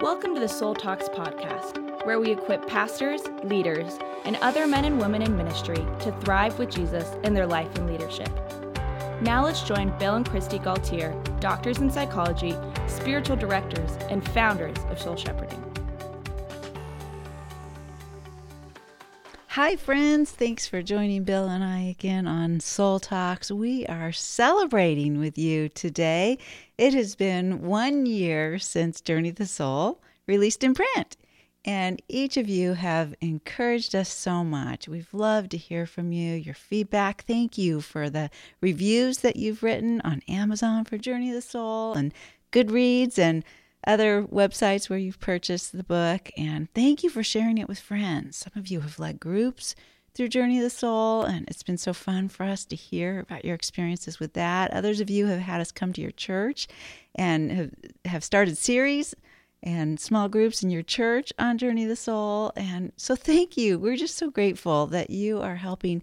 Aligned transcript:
Welcome 0.00 0.34
to 0.34 0.40
the 0.40 0.48
Soul 0.48 0.74
Talks 0.74 1.08
podcast, 1.08 2.04
where 2.04 2.20
we 2.20 2.30
equip 2.30 2.68
pastors, 2.68 3.22
leaders, 3.42 3.98
and 4.26 4.36
other 4.42 4.66
men 4.66 4.84
and 4.84 5.00
women 5.00 5.22
in 5.22 5.34
ministry 5.34 5.86
to 6.00 6.12
thrive 6.20 6.58
with 6.58 6.70
Jesus 6.70 7.14
in 7.24 7.32
their 7.32 7.46
life 7.46 7.74
and 7.76 7.86
leadership. 7.86 8.28
Now 9.22 9.42
let's 9.42 9.62
join 9.62 9.96
Bill 9.98 10.16
and 10.16 10.28
Christy 10.28 10.58
Gaultiere, 10.58 11.14
doctors 11.40 11.78
in 11.78 11.90
psychology, 11.90 12.54
spiritual 12.86 13.36
directors, 13.36 13.90
and 14.10 14.22
founders 14.32 14.76
of 14.90 15.00
Soul 15.00 15.16
Shepherding. 15.16 15.45
Hi, 19.56 19.74
friends. 19.74 20.32
Thanks 20.32 20.66
for 20.66 20.82
joining 20.82 21.24
Bill 21.24 21.48
and 21.48 21.64
I 21.64 21.84
again 21.84 22.26
on 22.26 22.60
Soul 22.60 23.00
Talks. 23.00 23.50
We 23.50 23.86
are 23.86 24.12
celebrating 24.12 25.18
with 25.18 25.38
you 25.38 25.70
today. 25.70 26.36
It 26.76 26.92
has 26.92 27.14
been 27.16 27.62
one 27.62 28.04
year 28.04 28.58
since 28.58 29.00
Journey 29.00 29.30
of 29.30 29.36
the 29.36 29.46
Soul 29.46 30.02
released 30.26 30.62
in 30.62 30.74
print. 30.74 31.16
And 31.64 32.02
each 32.06 32.36
of 32.36 32.50
you 32.50 32.74
have 32.74 33.14
encouraged 33.22 33.94
us 33.94 34.12
so 34.12 34.44
much. 34.44 34.88
We've 34.88 35.14
loved 35.14 35.52
to 35.52 35.56
hear 35.56 35.86
from 35.86 36.12
you, 36.12 36.34
your 36.34 36.52
feedback. 36.52 37.24
Thank 37.24 37.56
you 37.56 37.80
for 37.80 38.10
the 38.10 38.28
reviews 38.60 39.20
that 39.20 39.36
you've 39.36 39.62
written 39.62 40.02
on 40.02 40.20
Amazon 40.28 40.84
for 40.84 40.98
Journey 40.98 41.30
of 41.30 41.34
the 41.34 41.40
Soul 41.40 41.94
and 41.94 42.12
Goodreads 42.52 43.18
and 43.18 43.42
other 43.86 44.22
websites 44.24 44.90
where 44.90 44.98
you've 44.98 45.20
purchased 45.20 45.76
the 45.76 45.84
book. 45.84 46.30
And 46.36 46.72
thank 46.74 47.02
you 47.02 47.10
for 47.10 47.22
sharing 47.22 47.58
it 47.58 47.68
with 47.68 47.78
friends. 47.78 48.36
Some 48.36 48.52
of 48.56 48.68
you 48.68 48.80
have 48.80 48.98
led 48.98 49.20
groups 49.20 49.74
through 50.14 50.28
Journey 50.28 50.56
of 50.56 50.62
the 50.62 50.70
Soul, 50.70 51.24
and 51.24 51.46
it's 51.46 51.62
been 51.62 51.76
so 51.76 51.92
fun 51.92 52.28
for 52.28 52.44
us 52.44 52.64
to 52.66 52.76
hear 52.76 53.20
about 53.20 53.44
your 53.44 53.54
experiences 53.54 54.18
with 54.18 54.32
that. 54.32 54.72
Others 54.72 55.00
of 55.00 55.10
you 55.10 55.26
have 55.26 55.40
had 55.40 55.60
us 55.60 55.70
come 55.70 55.92
to 55.92 56.00
your 56.00 56.10
church 56.10 56.66
and 57.14 57.52
have, 57.52 57.70
have 58.06 58.24
started 58.24 58.56
series 58.56 59.14
and 59.62 60.00
small 60.00 60.28
groups 60.28 60.62
in 60.62 60.70
your 60.70 60.82
church 60.82 61.32
on 61.38 61.58
Journey 61.58 61.82
of 61.82 61.90
the 61.90 61.96
Soul. 61.96 62.52
And 62.56 62.92
so 62.96 63.14
thank 63.14 63.58
you. 63.58 63.78
We're 63.78 63.96
just 63.96 64.16
so 64.16 64.30
grateful 64.30 64.86
that 64.86 65.10
you 65.10 65.40
are 65.40 65.56
helping 65.56 66.02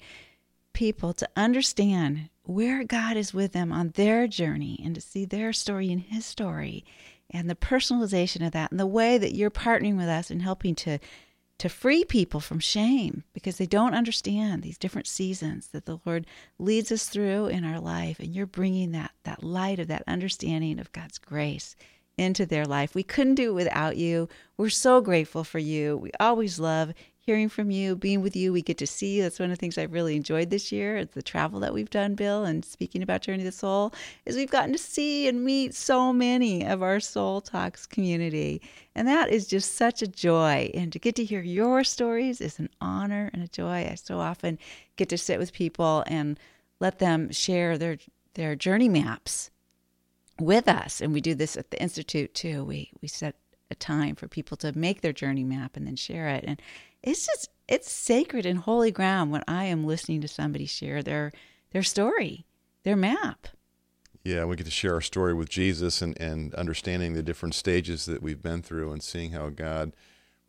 people 0.73 1.13
to 1.13 1.29
understand 1.35 2.29
where 2.43 2.83
God 2.83 3.15
is 3.15 3.33
with 3.33 3.53
them 3.53 3.71
on 3.71 3.89
their 3.95 4.27
journey 4.27 4.79
and 4.83 4.93
to 4.95 5.01
see 5.01 5.25
their 5.25 5.53
story 5.53 5.89
in 5.89 5.99
His 5.99 6.25
story 6.25 6.83
and 7.33 7.49
the 7.49 7.55
personalization 7.55 8.45
of 8.45 8.53
that 8.53 8.71
and 8.71 8.79
the 8.79 8.85
way 8.85 9.17
that 9.17 9.33
you're 9.33 9.51
partnering 9.51 9.97
with 9.97 10.07
us 10.07 10.29
and 10.29 10.41
helping 10.41 10.75
to 10.75 10.99
to 11.59 11.69
free 11.69 12.03
people 12.03 12.39
from 12.39 12.59
shame 12.59 13.23
because 13.33 13.57
they 13.57 13.65
don't 13.65 13.93
understand 13.93 14.63
these 14.63 14.77
different 14.77 15.07
seasons 15.07 15.67
that 15.67 15.85
the 15.85 15.99
Lord 16.05 16.25
leads 16.59 16.91
us 16.91 17.07
through 17.07 17.47
in 17.47 17.63
our 17.63 17.79
life 17.79 18.19
and 18.19 18.35
you're 18.35 18.45
bringing 18.45 18.91
that 18.91 19.11
that 19.23 19.43
light 19.43 19.79
of 19.79 19.87
that 19.87 20.03
understanding 20.07 20.79
of 20.79 20.91
God's 20.91 21.17
grace 21.17 21.75
into 22.17 22.45
their 22.45 22.65
life. 22.65 22.93
We 22.93 23.03
couldn't 23.03 23.35
do 23.35 23.51
it 23.51 23.55
without 23.55 23.97
you. 23.97 24.29
We're 24.57 24.69
so 24.69 25.01
grateful 25.01 25.43
for 25.43 25.59
you. 25.59 25.97
We 25.97 26.11
always 26.19 26.59
love 26.59 26.93
hearing 27.25 27.47
from 27.47 27.71
you, 27.71 27.95
being 27.95 28.21
with 28.21 28.35
you. 28.35 28.51
We 28.51 28.61
get 28.61 28.77
to 28.79 28.87
see 28.87 29.15
you. 29.15 29.23
That's 29.23 29.39
one 29.39 29.49
of 29.49 29.57
the 29.57 29.59
things 29.59 29.77
I've 29.77 29.93
really 29.93 30.17
enjoyed 30.17 30.49
this 30.49 30.73
year. 30.73 30.97
It's 30.97 31.13
the 31.13 31.21
travel 31.21 31.61
that 31.61 31.73
we've 31.73 31.89
done, 31.89 32.15
Bill, 32.15 32.43
and 32.43 32.65
speaking 32.65 33.01
about 33.01 33.21
Journey 33.21 33.39
of 33.39 33.45
the 33.45 33.51
Soul, 33.53 33.93
is 34.25 34.35
we've 34.35 34.51
gotten 34.51 34.73
to 34.73 34.77
see 34.77 35.29
and 35.29 35.45
meet 35.45 35.73
so 35.73 36.11
many 36.11 36.65
of 36.65 36.83
our 36.83 36.99
Soul 36.99 37.39
Talks 37.39 37.85
community. 37.85 38.61
And 38.93 39.07
that 39.07 39.29
is 39.29 39.47
just 39.47 39.75
such 39.75 40.01
a 40.01 40.07
joy. 40.07 40.69
And 40.73 40.91
to 40.91 40.99
get 40.99 41.15
to 41.15 41.23
hear 41.23 41.41
your 41.41 41.85
stories 41.85 42.41
is 42.41 42.59
an 42.59 42.69
honor 42.81 43.31
and 43.33 43.41
a 43.41 43.47
joy. 43.47 43.87
I 43.89 43.95
so 43.95 44.19
often 44.19 44.59
get 44.97 45.07
to 45.09 45.17
sit 45.17 45.39
with 45.39 45.53
people 45.53 46.03
and 46.07 46.37
let 46.81 46.99
them 46.99 47.31
share 47.31 47.77
their 47.77 47.97
their 48.33 48.55
journey 48.55 48.89
maps 48.89 49.49
with 50.39 50.67
us. 50.67 50.99
And 50.99 51.13
we 51.13 51.21
do 51.21 51.35
this 51.35 51.55
at 51.55 51.71
the 51.71 51.81
Institute 51.81 52.33
too. 52.33 52.65
We 52.65 52.91
we 53.01 53.07
set 53.07 53.35
a 53.71 53.75
time 53.75 54.15
for 54.15 54.27
people 54.27 54.57
to 54.57 54.77
make 54.77 55.01
their 55.01 55.13
journey 55.13 55.45
map 55.45 55.77
and 55.77 55.87
then 55.87 55.95
share 55.95 56.27
it. 56.27 56.43
And 56.45 56.61
it's 57.03 57.25
just 57.25 57.49
it's 57.67 57.91
sacred 57.91 58.45
and 58.45 58.59
holy 58.59 58.91
ground 58.91 59.31
when 59.31 59.43
I 59.47 59.65
am 59.65 59.85
listening 59.85 60.21
to 60.21 60.27
somebody 60.27 60.65
share 60.65 61.03
their 61.03 61.31
their 61.71 61.83
story, 61.83 62.45
their 62.83 62.95
map. 62.95 63.47
Yeah, 64.23 64.45
we 64.45 64.55
get 64.55 64.65
to 64.65 64.71
share 64.71 64.93
our 64.93 65.01
story 65.01 65.33
with 65.33 65.49
Jesus 65.49 66.01
and, 66.01 66.19
and 66.19 66.55
understanding 66.55 67.13
the 67.13 67.23
different 67.23 67.55
stages 67.55 68.05
that 68.05 68.23
we've 68.23 68.41
been 68.41 68.61
through 68.61 68.93
and 68.93 69.03
seeing 69.03 69.31
how 69.31 69.49
God 69.49 69.93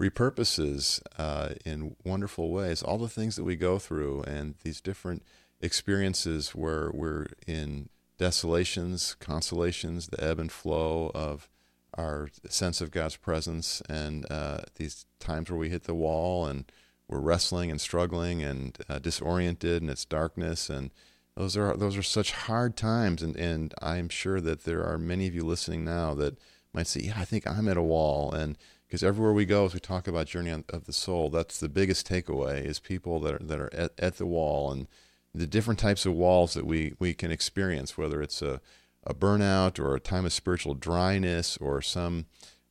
repurposes 0.00 1.02
uh, 1.18 1.54
in 1.64 1.96
wonderful 2.04 2.50
ways 2.50 2.82
all 2.82 2.98
the 2.98 3.08
things 3.08 3.36
that 3.36 3.44
we 3.44 3.56
go 3.56 3.78
through 3.78 4.22
and 4.22 4.54
these 4.62 4.80
different 4.80 5.24
experiences 5.60 6.50
where 6.54 6.90
we're 6.92 7.26
in 7.46 7.88
desolations, 8.18 9.16
consolations, 9.18 10.08
the 10.08 10.22
ebb 10.22 10.38
and 10.38 10.52
flow 10.52 11.10
of 11.14 11.48
our 11.96 12.28
sense 12.48 12.80
of 12.80 12.90
God's 12.90 13.16
presence, 13.16 13.82
and 13.88 14.30
uh, 14.30 14.58
these 14.76 15.06
times 15.20 15.50
where 15.50 15.58
we 15.58 15.70
hit 15.70 15.84
the 15.84 15.94
wall 15.94 16.46
and 16.46 16.70
we're 17.08 17.20
wrestling 17.20 17.70
and 17.70 17.80
struggling 17.80 18.42
and 18.42 18.76
uh, 18.88 18.98
disoriented, 18.98 19.82
and 19.82 19.90
it's 19.90 20.04
darkness, 20.04 20.70
and 20.70 20.90
those 21.36 21.56
are 21.56 21.76
those 21.76 21.96
are 21.96 22.02
such 22.02 22.32
hard 22.32 22.76
times. 22.76 23.22
And 23.22 23.36
and 23.36 23.74
I'm 23.82 24.08
sure 24.08 24.40
that 24.40 24.64
there 24.64 24.84
are 24.84 24.98
many 24.98 25.26
of 25.26 25.34
you 25.34 25.44
listening 25.44 25.84
now 25.84 26.14
that 26.14 26.38
might 26.72 26.86
say, 26.86 27.00
"Yeah, 27.00 27.18
I 27.18 27.24
think 27.24 27.46
I'm 27.46 27.68
at 27.68 27.76
a 27.76 27.82
wall," 27.82 28.32
and 28.32 28.56
because 28.86 29.02
everywhere 29.02 29.32
we 29.32 29.44
go, 29.44 29.66
as 29.66 29.74
we 29.74 29.80
talk 29.80 30.06
about 30.06 30.26
journey 30.26 30.50
of 30.50 30.84
the 30.84 30.92
soul, 30.92 31.28
that's 31.28 31.58
the 31.58 31.68
biggest 31.68 32.08
takeaway 32.08 32.64
is 32.64 32.80
people 32.80 33.20
that 33.20 33.34
are 33.34 33.44
that 33.44 33.60
are 33.60 33.74
at, 33.74 33.92
at 33.98 34.16
the 34.18 34.26
wall 34.26 34.70
and 34.72 34.86
the 35.34 35.46
different 35.46 35.80
types 35.80 36.06
of 36.06 36.14
walls 36.14 36.54
that 36.54 36.64
we 36.64 36.94
we 36.98 37.12
can 37.12 37.30
experience, 37.30 37.98
whether 37.98 38.22
it's 38.22 38.40
a 38.40 38.60
a 39.06 39.14
burnout 39.14 39.78
or 39.78 39.94
a 39.94 40.00
time 40.00 40.24
of 40.24 40.32
spiritual 40.32 40.74
dryness 40.74 41.56
or 41.58 41.80
some 41.82 42.26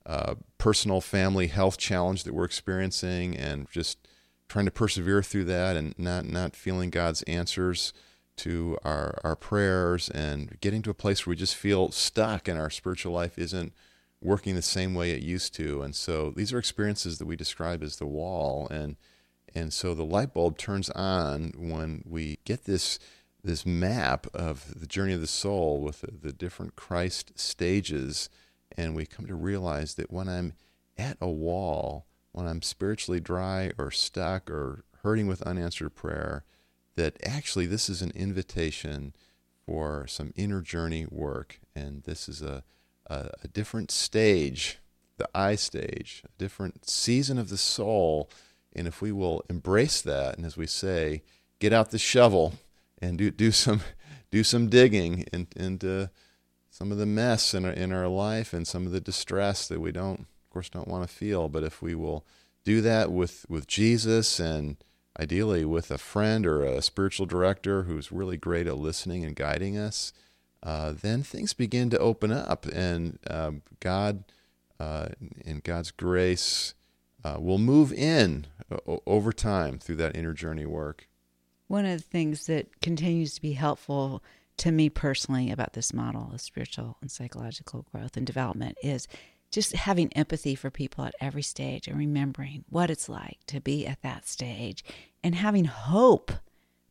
uh, 0.05 0.35
personal 0.57 1.01
family 1.01 1.47
health 1.47 1.77
challenge 1.77 2.23
that 2.23 2.33
we're 2.33 2.43
experiencing 2.43 3.37
and 3.37 3.69
just 3.71 4.07
trying 4.49 4.65
to 4.65 4.71
persevere 4.71 5.23
through 5.23 5.45
that 5.45 5.75
and 5.75 5.97
not 5.97 6.25
not 6.25 6.55
feeling 6.55 6.89
God's 6.89 7.21
answers 7.23 7.93
to 8.35 8.77
our 8.83 9.19
our 9.23 9.35
prayers 9.35 10.09
and 10.09 10.59
getting 10.59 10.81
to 10.81 10.89
a 10.89 10.95
place 10.95 11.25
where 11.25 11.31
we 11.31 11.37
just 11.37 11.55
feel 11.55 11.91
stuck 11.91 12.47
and 12.47 12.59
our 12.59 12.69
spiritual 12.69 13.13
life 13.13 13.37
isn't 13.37 13.73
working 14.21 14.55
the 14.55 14.61
same 14.61 14.93
way 14.93 15.11
it 15.11 15.21
used 15.21 15.53
to. 15.55 15.81
And 15.81 15.93
so 15.95 16.31
these 16.35 16.53
are 16.53 16.59
experiences 16.59 17.19
that 17.19 17.25
we 17.25 17.35
describe 17.35 17.83
as 17.83 17.97
the 17.97 18.05
wall. 18.05 18.67
And 18.69 18.95
and 19.53 19.71
so 19.71 19.93
the 19.93 20.05
light 20.05 20.33
bulb 20.33 20.57
turns 20.57 20.89
on 20.91 21.53
when 21.55 22.03
we 22.05 22.39
get 22.43 22.65
this 22.65 22.97
this 23.43 23.65
map 23.65 24.27
of 24.33 24.79
the 24.79 24.87
journey 24.87 25.13
of 25.13 25.21
the 25.21 25.27
soul 25.27 25.81
with 25.81 26.01
the, 26.01 26.11
the, 26.11 26.31
different 26.31 26.75
Christ 26.75 27.33
stages. 27.35 28.29
And 28.77 28.95
we 28.95 29.05
come 29.05 29.25
to 29.25 29.35
realize 29.35 29.95
that 29.95 30.11
when 30.11 30.29
I'm 30.29 30.53
at 30.97 31.17
a 31.19 31.29
wall, 31.29 32.05
when 32.31 32.47
I'm 32.47 32.61
spiritually 32.61 33.19
dry 33.19 33.71
or 33.77 33.91
stuck 33.91 34.49
or 34.49 34.85
hurting 35.03 35.27
with 35.27 35.41
unanswered 35.41 35.93
prayer, 35.93 36.45
that 36.95 37.17
actually 37.25 37.65
this 37.65 37.89
is 37.89 38.01
an 38.01 38.11
invitation 38.15 39.13
for 39.65 40.07
some 40.07 40.33
inner 40.35 40.61
journey 40.61 41.05
work. 41.09 41.59
And 41.75 42.03
this 42.03 42.29
is 42.29 42.41
a, 42.41 42.63
a, 43.07 43.29
a 43.43 43.47
different 43.49 43.91
stage, 43.91 44.79
the 45.17 45.27
I 45.35 45.55
stage, 45.55 46.23
a 46.25 46.29
different 46.37 46.89
season 46.89 47.37
of 47.37 47.49
the 47.49 47.57
soul. 47.57 48.29
And 48.73 48.87
if 48.87 49.01
we 49.01 49.11
will 49.11 49.43
embrace 49.49 50.01
that, 50.01 50.37
and 50.37 50.45
as 50.45 50.55
we 50.55 50.67
say, 50.67 51.23
get 51.59 51.73
out 51.73 51.91
the 51.91 51.99
shovel 51.99 52.53
and 53.03 53.17
do 53.17 53.29
do 53.31 53.51
some 53.51 53.81
do 54.31 54.43
some 54.43 54.69
digging 54.69 55.25
into 55.55 56.09
some 56.69 56.91
of 56.91 56.97
the 56.97 57.05
mess 57.05 57.53
in 57.53 57.65
our, 57.65 57.71
in 57.71 57.91
our 57.91 58.07
life 58.07 58.53
and 58.53 58.67
some 58.67 58.87
of 58.87 58.91
the 58.91 58.99
distress 58.99 59.67
that 59.67 59.79
we 59.79 59.91
don't, 59.91 60.21
of 60.21 60.49
course, 60.49 60.69
don't 60.69 60.87
want 60.87 61.07
to 61.07 61.13
feel. 61.13 61.47
But 61.47 61.63
if 61.63 61.83
we 61.83 61.93
will 61.93 62.25
do 62.63 62.81
that 62.81 63.11
with 63.11 63.45
with 63.49 63.67
Jesus 63.67 64.39
and 64.39 64.77
ideally 65.19 65.63
with 65.65 65.91
a 65.91 65.99
friend 65.99 66.47
or 66.47 66.63
a 66.63 66.81
spiritual 66.81 67.27
director 67.27 67.83
who's 67.83 68.11
really 68.11 68.37
great 68.37 68.65
at 68.65 68.77
listening 68.77 69.23
and 69.23 69.35
guiding 69.35 69.77
us, 69.77 70.11
uh, 70.63 70.93
then 70.99 71.21
things 71.21 71.53
begin 71.53 71.89
to 71.91 71.99
open 71.99 72.31
up, 72.31 72.65
and 72.65 73.19
um, 73.29 73.61
God, 73.79 74.23
uh, 74.79 75.09
in 75.45 75.61
God's 75.63 75.91
grace, 75.91 76.73
uh, 77.23 77.37
will 77.39 77.59
move 77.59 77.93
in 77.93 78.47
over 79.05 79.31
time 79.31 79.77
through 79.77 79.97
that 79.97 80.15
inner 80.15 80.33
journey 80.33 80.65
work. 80.65 81.07
One 81.73 81.87
of 81.87 81.97
the 81.97 82.07
things 82.07 82.45
that 82.45 82.81
continues 82.81 83.33
to 83.33 83.41
be 83.41 83.53
helpful 83.53 84.21
to 84.57 84.71
me 84.71 84.91
personally 84.91 85.49
about 85.49 85.73
this 85.73 85.91
model 85.91 86.29
of 86.31 86.39
spiritual 86.39 86.97
and 87.01 87.09
psychological 87.09 87.87
growth 87.91 88.15
and 88.15 88.27
development 88.27 88.77
is 88.83 89.07
just 89.49 89.75
having 89.75 90.13
empathy 90.13 90.53
for 90.53 90.69
people 90.69 91.03
at 91.03 91.15
every 91.19 91.41
stage 91.41 91.87
and 91.87 91.97
remembering 91.97 92.63
what 92.69 92.91
it's 92.91 93.09
like 93.09 93.39
to 93.47 93.59
be 93.59 93.87
at 93.87 94.03
that 94.03 94.27
stage 94.27 94.83
and 95.23 95.33
having 95.33 95.65
hope 95.65 96.31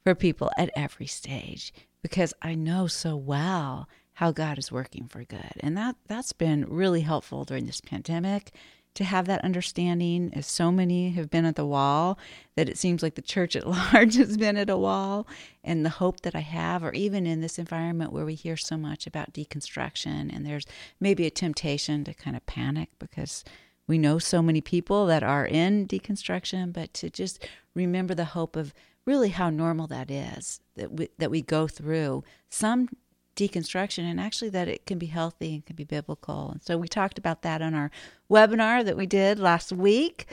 for 0.03 0.17
people 0.17 0.51
at 0.59 0.73
every 0.75 1.07
stage 1.07 1.73
because 2.03 2.35
I 2.43 2.57
know 2.57 2.89
so 2.89 3.15
well 3.15 3.89
how 4.15 4.33
God 4.33 4.59
is 4.59 4.73
working 4.73 5.07
for 5.07 5.23
good. 5.23 5.53
And 5.61 5.77
that 5.77 5.95
that's 6.09 6.33
been 6.33 6.65
really 6.69 7.03
helpful 7.03 7.45
during 7.45 7.67
this 7.67 7.81
pandemic 7.81 8.51
to 8.95 9.05
have 9.05 9.27
that 9.27 9.45
understanding, 9.45 10.31
as 10.35 10.47
so 10.47 10.71
many 10.71 11.11
have 11.11 11.31
been 11.31 11.45
at 11.45 11.57
the 11.57 11.67
wall, 11.67 12.19
that 12.57 12.69
it 12.69 12.79
seems 12.79 13.03
like 13.03 13.15
the 13.15 13.23
church 13.23 13.57
at 13.57 13.67
large 13.95 14.17
has 14.17 14.37
been 14.37 14.57
at 14.57 14.71
a 14.71 14.77
wall. 14.77 15.27
And 15.65 15.85
the 15.85 15.91
hope 15.91 16.21
that 16.21 16.35
I 16.35 16.41
have, 16.41 16.85
or 16.85 16.93
even 16.93 17.27
in 17.27 17.41
this 17.41 17.59
environment 17.59 18.13
where 18.13 18.25
we 18.25 18.35
hear 18.35 18.57
so 18.57 18.77
much 18.77 19.07
about 19.07 19.33
deconstruction, 19.33 20.35
and 20.35 20.45
there's 20.45 20.67
maybe 21.01 21.27
a 21.27 21.31
temptation 21.31 22.05
to 22.05 22.15
kind 22.15 22.37
of 22.37 22.45
panic 22.47 22.91
because 22.99 23.45
we 23.87 23.99
know 23.99 24.19
so 24.19 24.43
many 24.43 24.61
people 24.61 25.07
that 25.07 25.23
are 25.23 25.47
in 25.47 25.87
deconstruction, 25.87 26.73
but 26.73 26.95
to 26.95 27.11
just 27.11 27.47
remember 27.75 28.15
the 28.15 28.27
hope 28.27 28.57
of 28.57 28.75
really 29.05 29.31
how 29.31 29.51
normal 29.51 29.87
that 29.89 30.11
is 30.11 30.61
that 30.77 30.93
we, 30.93 31.09
that 31.19 31.31
we 31.31 31.43
go 31.43 31.67
through 31.67 32.23
some 32.49 32.89
deconstruction 33.37 34.05
and 34.05 34.21
actually 34.21 34.51
that 34.51 34.69
it 34.69 34.87
can 34.87 34.99
be 34.99 35.07
healthy 35.07 35.55
and 35.55 35.67
can 35.67 35.77
be 35.77 35.85
biblical. 35.85 36.51
And 36.51 36.63
so 36.63 36.77
we 36.79 36.89
talked 36.89 37.19
about 37.19 37.43
that 37.43 37.63
on 37.63 37.75
our 37.75 37.91
webinar 38.31 38.85
that 38.85 38.97
we 38.97 39.07
did 39.07 39.39
last 39.39 39.73
week 39.73 40.27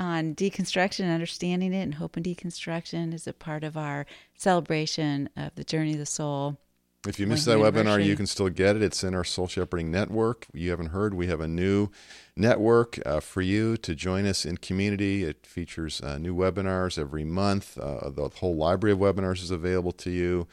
on 0.00 0.34
deconstruction 0.34 1.00
and 1.00 1.12
understanding 1.12 1.72
it 1.72 1.82
and 1.82 1.94
hope 1.94 2.16
and 2.16 2.24
deconstruction 2.24 3.12
is 3.12 3.26
a 3.26 3.32
part 3.32 3.64
of 3.64 3.76
our 3.76 4.06
celebration 4.36 5.28
of 5.36 5.54
the 5.56 5.64
journey 5.64 5.92
of 5.92 5.98
the 5.98 6.06
soul. 6.06 6.58
If 7.06 7.20
you 7.20 7.28
missed 7.28 7.46
that 7.46 7.58
webinar, 7.58 8.04
you 8.04 8.16
can 8.16 8.26
still 8.26 8.48
get 8.48 8.74
it. 8.74 8.82
It's 8.82 9.04
in 9.04 9.14
our 9.14 9.22
Soul 9.22 9.46
Shepherding 9.46 9.90
Network. 9.90 10.46
You 10.52 10.70
haven't 10.70 10.88
heard, 10.88 11.14
we 11.14 11.28
have 11.28 11.40
a 11.40 11.46
new 11.46 11.90
network 12.36 12.98
uh, 13.06 13.20
for 13.20 13.40
you 13.40 13.76
to 13.78 13.94
join 13.94 14.26
us 14.26 14.44
in 14.44 14.56
community. 14.56 15.22
It 15.22 15.46
features 15.46 16.00
uh, 16.00 16.18
new 16.18 16.34
webinars 16.34 16.98
every 16.98 17.24
month. 17.24 17.78
Uh, 17.78 18.10
the 18.10 18.28
whole 18.40 18.56
library 18.56 18.92
of 18.92 18.98
webinars 18.98 19.42
is 19.42 19.52
available 19.52 19.92
to 19.92 20.10
you 20.10 20.48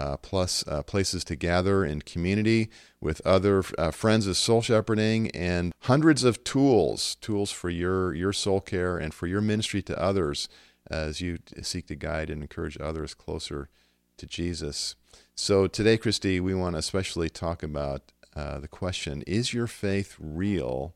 uh, 0.00 0.16
plus 0.16 0.66
uh, 0.66 0.82
places 0.82 1.22
to 1.24 1.36
gather 1.36 1.84
in 1.84 2.00
community 2.00 2.70
with 3.02 3.24
other 3.26 3.62
uh, 3.76 3.90
friends 3.90 4.26
of 4.26 4.36
soul 4.36 4.62
shepherding 4.62 5.30
and 5.32 5.74
hundreds 5.82 6.24
of 6.24 6.42
tools, 6.42 7.16
tools 7.16 7.50
for 7.50 7.68
your, 7.68 8.14
your 8.14 8.32
soul 8.32 8.62
care 8.62 8.96
and 8.96 9.12
for 9.12 9.26
your 9.26 9.42
ministry 9.42 9.82
to 9.82 10.02
others 10.02 10.48
as 10.90 11.20
you 11.20 11.38
seek 11.60 11.86
to 11.86 11.94
guide 11.94 12.30
and 12.30 12.40
encourage 12.40 12.78
others 12.80 13.12
closer 13.12 13.68
to 14.16 14.26
Jesus. 14.26 14.96
So 15.34 15.66
today, 15.66 15.98
Christy, 15.98 16.40
we 16.40 16.54
want 16.54 16.76
to 16.76 16.78
especially 16.78 17.28
talk 17.28 17.62
about 17.62 18.10
uh, 18.34 18.58
the 18.58 18.68
question 18.68 19.22
Is 19.26 19.52
your 19.52 19.66
faith 19.66 20.16
real 20.18 20.94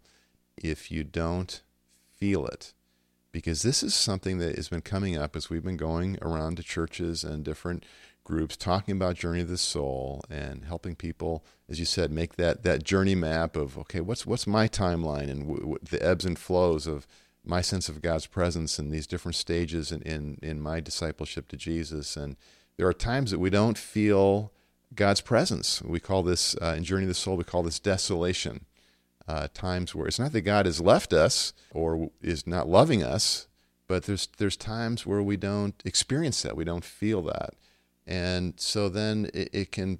if 0.56 0.90
you 0.90 1.04
don't 1.04 1.62
feel 2.10 2.46
it? 2.46 2.72
Because 3.32 3.62
this 3.62 3.82
is 3.82 3.94
something 3.94 4.38
that 4.38 4.56
has 4.56 4.68
been 4.68 4.80
coming 4.80 5.16
up 5.16 5.36
as 5.36 5.50
we've 5.50 5.64
been 5.64 5.76
going 5.76 6.16
around 6.22 6.56
to 6.56 6.62
churches 6.62 7.22
and 7.22 7.44
different 7.44 7.84
groups 8.24 8.56
talking 8.56 8.96
about 8.96 9.16
journey 9.16 9.42
of 9.42 9.48
the 9.48 9.58
soul 9.58 10.22
and 10.30 10.64
helping 10.64 10.94
people 10.94 11.44
as 11.68 11.78
you 11.78 11.84
said 11.84 12.10
make 12.10 12.36
that 12.36 12.62
that 12.62 12.82
journey 12.82 13.14
map 13.14 13.54
of 13.54 13.76
okay 13.78 14.00
what's 14.00 14.26
what's 14.26 14.46
my 14.46 14.66
timeline 14.66 15.30
and 15.30 15.42
w- 15.42 15.60
w- 15.60 15.78
the 15.82 16.02
ebbs 16.02 16.24
and 16.24 16.38
flows 16.38 16.86
of 16.86 17.06
my 17.44 17.60
sense 17.60 17.88
of 17.88 18.02
God's 18.02 18.26
presence 18.26 18.78
in 18.78 18.90
these 18.90 19.06
different 19.06 19.36
stages 19.36 19.92
in, 19.92 20.02
in 20.02 20.38
in 20.42 20.60
my 20.60 20.80
discipleship 20.80 21.48
to 21.48 21.56
Jesus. 21.56 22.16
And 22.16 22.36
there 22.76 22.88
are 22.88 22.94
times 22.94 23.30
that 23.30 23.38
we 23.38 23.50
don't 23.50 23.78
feel 23.78 24.52
God's 24.94 25.20
presence. 25.20 25.82
We 25.82 26.00
call 26.00 26.22
this 26.22 26.56
uh, 26.62 26.74
in 26.76 26.84
journey 26.84 27.04
of 27.04 27.08
the 27.08 27.14
soul 27.14 27.36
we 27.36 27.44
call 27.44 27.62
this 27.62 27.78
desolation 27.78 28.64
uh, 29.28 29.48
times 29.54 29.94
where 29.94 30.06
it's 30.06 30.18
not 30.18 30.32
that 30.32 30.42
God 30.42 30.66
has 30.66 30.80
left 30.80 31.12
us 31.12 31.52
or 31.72 32.10
is 32.22 32.46
not 32.46 32.68
loving 32.68 33.02
us 33.02 33.46
but 33.86 34.04
there's 34.04 34.28
there's 34.38 34.56
times 34.56 35.06
where 35.06 35.22
we 35.22 35.36
don't 35.36 35.80
experience 35.84 36.42
that. 36.42 36.56
We 36.56 36.64
don't 36.64 36.84
feel 36.84 37.22
that 37.22 37.54
and 38.06 38.54
so 38.58 38.88
then 38.88 39.30
it, 39.32 39.48
it 39.52 39.72
can 39.72 39.98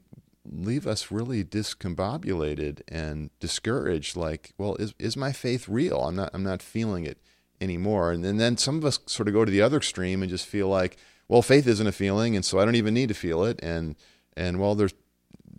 leave 0.51 0.87
us 0.87 1.11
really 1.11 1.43
discombobulated 1.43 2.83
and 2.89 3.31
discouraged 3.41 4.17
like 4.17 4.53
well 4.59 4.77
is 4.77 4.95
is 4.99 5.17
my 5.17 5.33
faith 5.33 5.69
real? 5.69 6.01
I'm 6.01 6.17
not 6.17 6.31
i'm 6.35 6.43
not 6.43 6.63
feeling 6.63 7.05
it 7.05 7.19
anymore. 7.61 8.13
And, 8.13 8.25
and 8.25 8.39
then 8.39 8.57
some 8.57 8.77
of 8.77 8.85
us 8.85 8.99
sort 9.07 9.29
of 9.29 9.35
go 9.35 9.45
to 9.45 9.51
the 9.51 9.63
other 9.63 9.79
extreme 9.79 10.23
and 10.23 10.31
just 10.31 10.47
feel 10.47 10.69
like 10.69 10.97
well 11.29 11.43
faith 11.43 11.67
isn't 11.67 11.87
a 11.87 11.93
feeling 11.93 12.37
and 12.37 12.45
so 12.45 12.59
i 12.59 12.65
don't 12.65 12.75
even 12.75 12.95
need 12.95 13.09
to 13.09 13.15
feel 13.15 13.45
it. 13.45 13.59
And 13.63 13.97
and 14.37 14.61
well 14.61 14.75
there's 14.75 14.95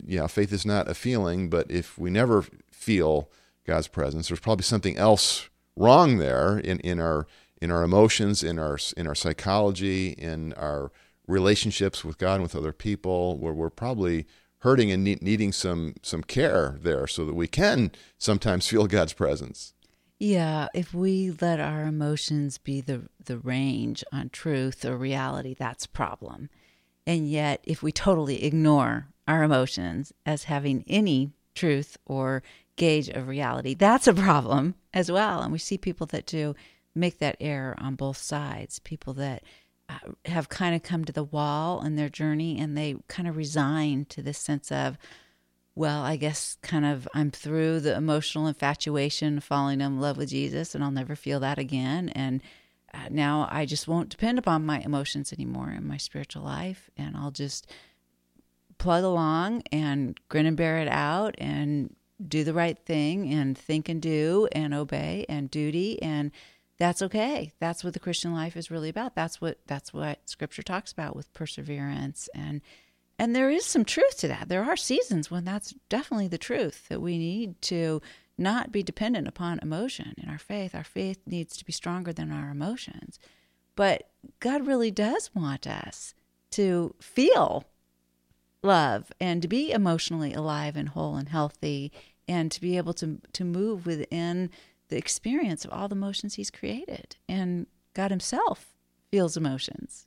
yeah 0.04 0.26
faith 0.26 0.52
is 0.52 0.64
not 0.64 0.88
a 0.88 0.94
feeling 0.94 1.50
but 1.50 1.70
if 1.70 1.98
we 1.98 2.10
never 2.10 2.44
feel 2.70 3.30
god's 3.66 3.88
presence 3.88 4.28
there's 4.28 4.40
probably 4.40 4.62
something 4.62 4.96
else 4.96 5.48
wrong 5.74 6.18
there 6.18 6.58
in 6.58 6.78
in 6.80 7.00
our 7.00 7.26
in 7.60 7.70
our 7.70 7.82
emotions 7.82 8.44
in 8.44 8.58
our 8.58 8.78
in 8.96 9.06
our 9.06 9.14
psychology 9.14 10.10
in 10.10 10.52
our 10.52 10.92
relationships 11.26 12.04
with 12.04 12.18
God 12.18 12.34
and 12.34 12.42
with 12.42 12.56
other 12.56 12.72
people 12.72 13.36
where 13.38 13.52
we're 13.52 13.70
probably 13.70 14.26
hurting 14.60 14.90
and 14.90 15.04
need, 15.04 15.22
needing 15.22 15.52
some 15.52 15.94
some 16.02 16.22
care 16.22 16.76
there 16.80 17.06
so 17.06 17.24
that 17.24 17.34
we 17.34 17.46
can 17.46 17.90
sometimes 18.18 18.66
feel 18.68 18.86
God's 18.86 19.12
presence. 19.12 19.72
Yeah, 20.18 20.68
if 20.74 20.94
we 20.94 21.30
let 21.40 21.60
our 21.60 21.82
emotions 21.82 22.58
be 22.58 22.80
the 22.80 23.08
the 23.22 23.38
range 23.38 24.02
on 24.12 24.30
truth 24.30 24.84
or 24.84 24.96
reality, 24.96 25.54
that's 25.54 25.84
a 25.84 25.90
problem. 25.90 26.48
And 27.06 27.28
yet, 27.30 27.60
if 27.64 27.82
we 27.82 27.92
totally 27.92 28.44
ignore 28.44 29.08
our 29.28 29.42
emotions 29.42 30.12
as 30.24 30.44
having 30.44 30.84
any 30.88 31.32
truth 31.54 31.96
or 32.06 32.42
gauge 32.76 33.08
of 33.08 33.28
reality, 33.28 33.74
that's 33.74 34.06
a 34.06 34.14
problem 34.14 34.74
as 34.92 35.10
well. 35.10 35.42
And 35.42 35.52
we 35.52 35.58
see 35.58 35.78
people 35.78 36.06
that 36.08 36.26
do 36.26 36.54
make 36.94 37.18
that 37.18 37.36
error 37.40 37.74
on 37.78 37.94
both 37.94 38.16
sides. 38.16 38.78
People 38.80 39.12
that 39.14 39.42
have 40.24 40.48
kind 40.48 40.74
of 40.74 40.82
come 40.82 41.04
to 41.04 41.12
the 41.12 41.24
wall 41.24 41.84
in 41.84 41.96
their 41.96 42.08
journey 42.08 42.58
and 42.58 42.76
they 42.76 42.96
kind 43.08 43.28
of 43.28 43.36
resign 43.36 44.04
to 44.06 44.22
this 44.22 44.38
sense 44.38 44.72
of 44.72 44.98
well 45.74 46.02
i 46.02 46.16
guess 46.16 46.56
kind 46.62 46.84
of 46.84 47.06
i'm 47.14 47.30
through 47.30 47.78
the 47.80 47.94
emotional 47.94 48.46
infatuation 48.46 49.38
falling 49.40 49.80
in 49.80 50.00
love 50.00 50.16
with 50.16 50.30
jesus 50.30 50.74
and 50.74 50.82
i'll 50.82 50.90
never 50.90 51.14
feel 51.14 51.40
that 51.40 51.58
again. 51.58 52.08
And 52.10 52.42
uh, 52.92 53.08
now 53.10 53.48
i 53.50 53.64
just 53.64 53.86
won't 53.86 54.08
depend 54.08 54.38
upon 54.38 54.66
my 54.66 54.80
emotions 54.80 55.32
anymore 55.32 55.70
in 55.70 55.86
my 55.86 55.96
spiritual 55.96 56.42
life 56.42 56.90
and 56.96 57.16
i'll 57.16 57.30
just 57.30 57.70
plug 58.78 59.04
along 59.04 59.62
and 59.72 60.18
grin 60.28 60.46
and 60.46 60.56
bear 60.56 60.78
it 60.78 60.88
out 60.88 61.34
and 61.38 61.94
do 62.26 62.44
the 62.44 62.54
right 62.54 62.78
thing 62.78 63.32
and 63.32 63.56
think 63.56 63.88
and 63.88 64.00
do 64.00 64.48
and 64.52 64.72
obey 64.74 65.26
and 65.28 65.50
duty 65.50 66.02
and 66.02 66.30
that's 66.78 67.02
okay. 67.02 67.52
That's 67.58 67.82
what 67.82 67.94
the 67.94 68.00
Christian 68.00 68.34
life 68.34 68.56
is 68.56 68.70
really 68.70 68.88
about. 68.88 69.14
That's 69.14 69.40
what 69.40 69.58
that's 69.66 69.92
what 69.92 70.28
scripture 70.28 70.62
talks 70.62 70.92
about 70.92 71.16
with 71.16 71.32
perseverance 71.32 72.28
and 72.34 72.60
and 73.18 73.34
there 73.34 73.50
is 73.50 73.64
some 73.64 73.84
truth 73.84 74.18
to 74.18 74.28
that. 74.28 74.48
There 74.48 74.64
are 74.64 74.76
seasons 74.76 75.30
when 75.30 75.44
that's 75.44 75.74
definitely 75.88 76.28
the 76.28 76.36
truth 76.36 76.88
that 76.88 77.00
we 77.00 77.16
need 77.16 77.60
to 77.62 78.02
not 78.36 78.70
be 78.70 78.82
dependent 78.82 79.26
upon 79.26 79.58
emotion 79.60 80.14
in 80.18 80.28
our 80.28 80.38
faith. 80.38 80.74
Our 80.74 80.84
faith 80.84 81.20
needs 81.26 81.56
to 81.56 81.64
be 81.64 81.72
stronger 81.72 82.12
than 82.12 82.30
our 82.30 82.50
emotions. 82.50 83.18
But 83.74 84.10
God 84.40 84.66
really 84.66 84.90
does 84.90 85.30
want 85.34 85.66
us 85.66 86.14
to 86.52 86.94
feel 87.00 87.64
love 88.62 89.10
and 89.20 89.40
to 89.40 89.48
be 89.48 89.72
emotionally 89.72 90.34
alive 90.34 90.76
and 90.76 90.90
whole 90.90 91.16
and 91.16 91.28
healthy 91.28 91.92
and 92.28 92.50
to 92.52 92.60
be 92.60 92.76
able 92.76 92.94
to 92.94 93.20
to 93.32 93.44
move 93.44 93.86
within 93.86 94.50
the 94.88 94.96
experience 94.96 95.64
of 95.64 95.72
all 95.72 95.88
the 95.88 95.96
emotions 95.96 96.34
he's 96.34 96.50
created. 96.50 97.16
And 97.28 97.66
God 97.94 98.10
himself 98.10 98.74
feels 99.10 99.36
emotions. 99.36 100.06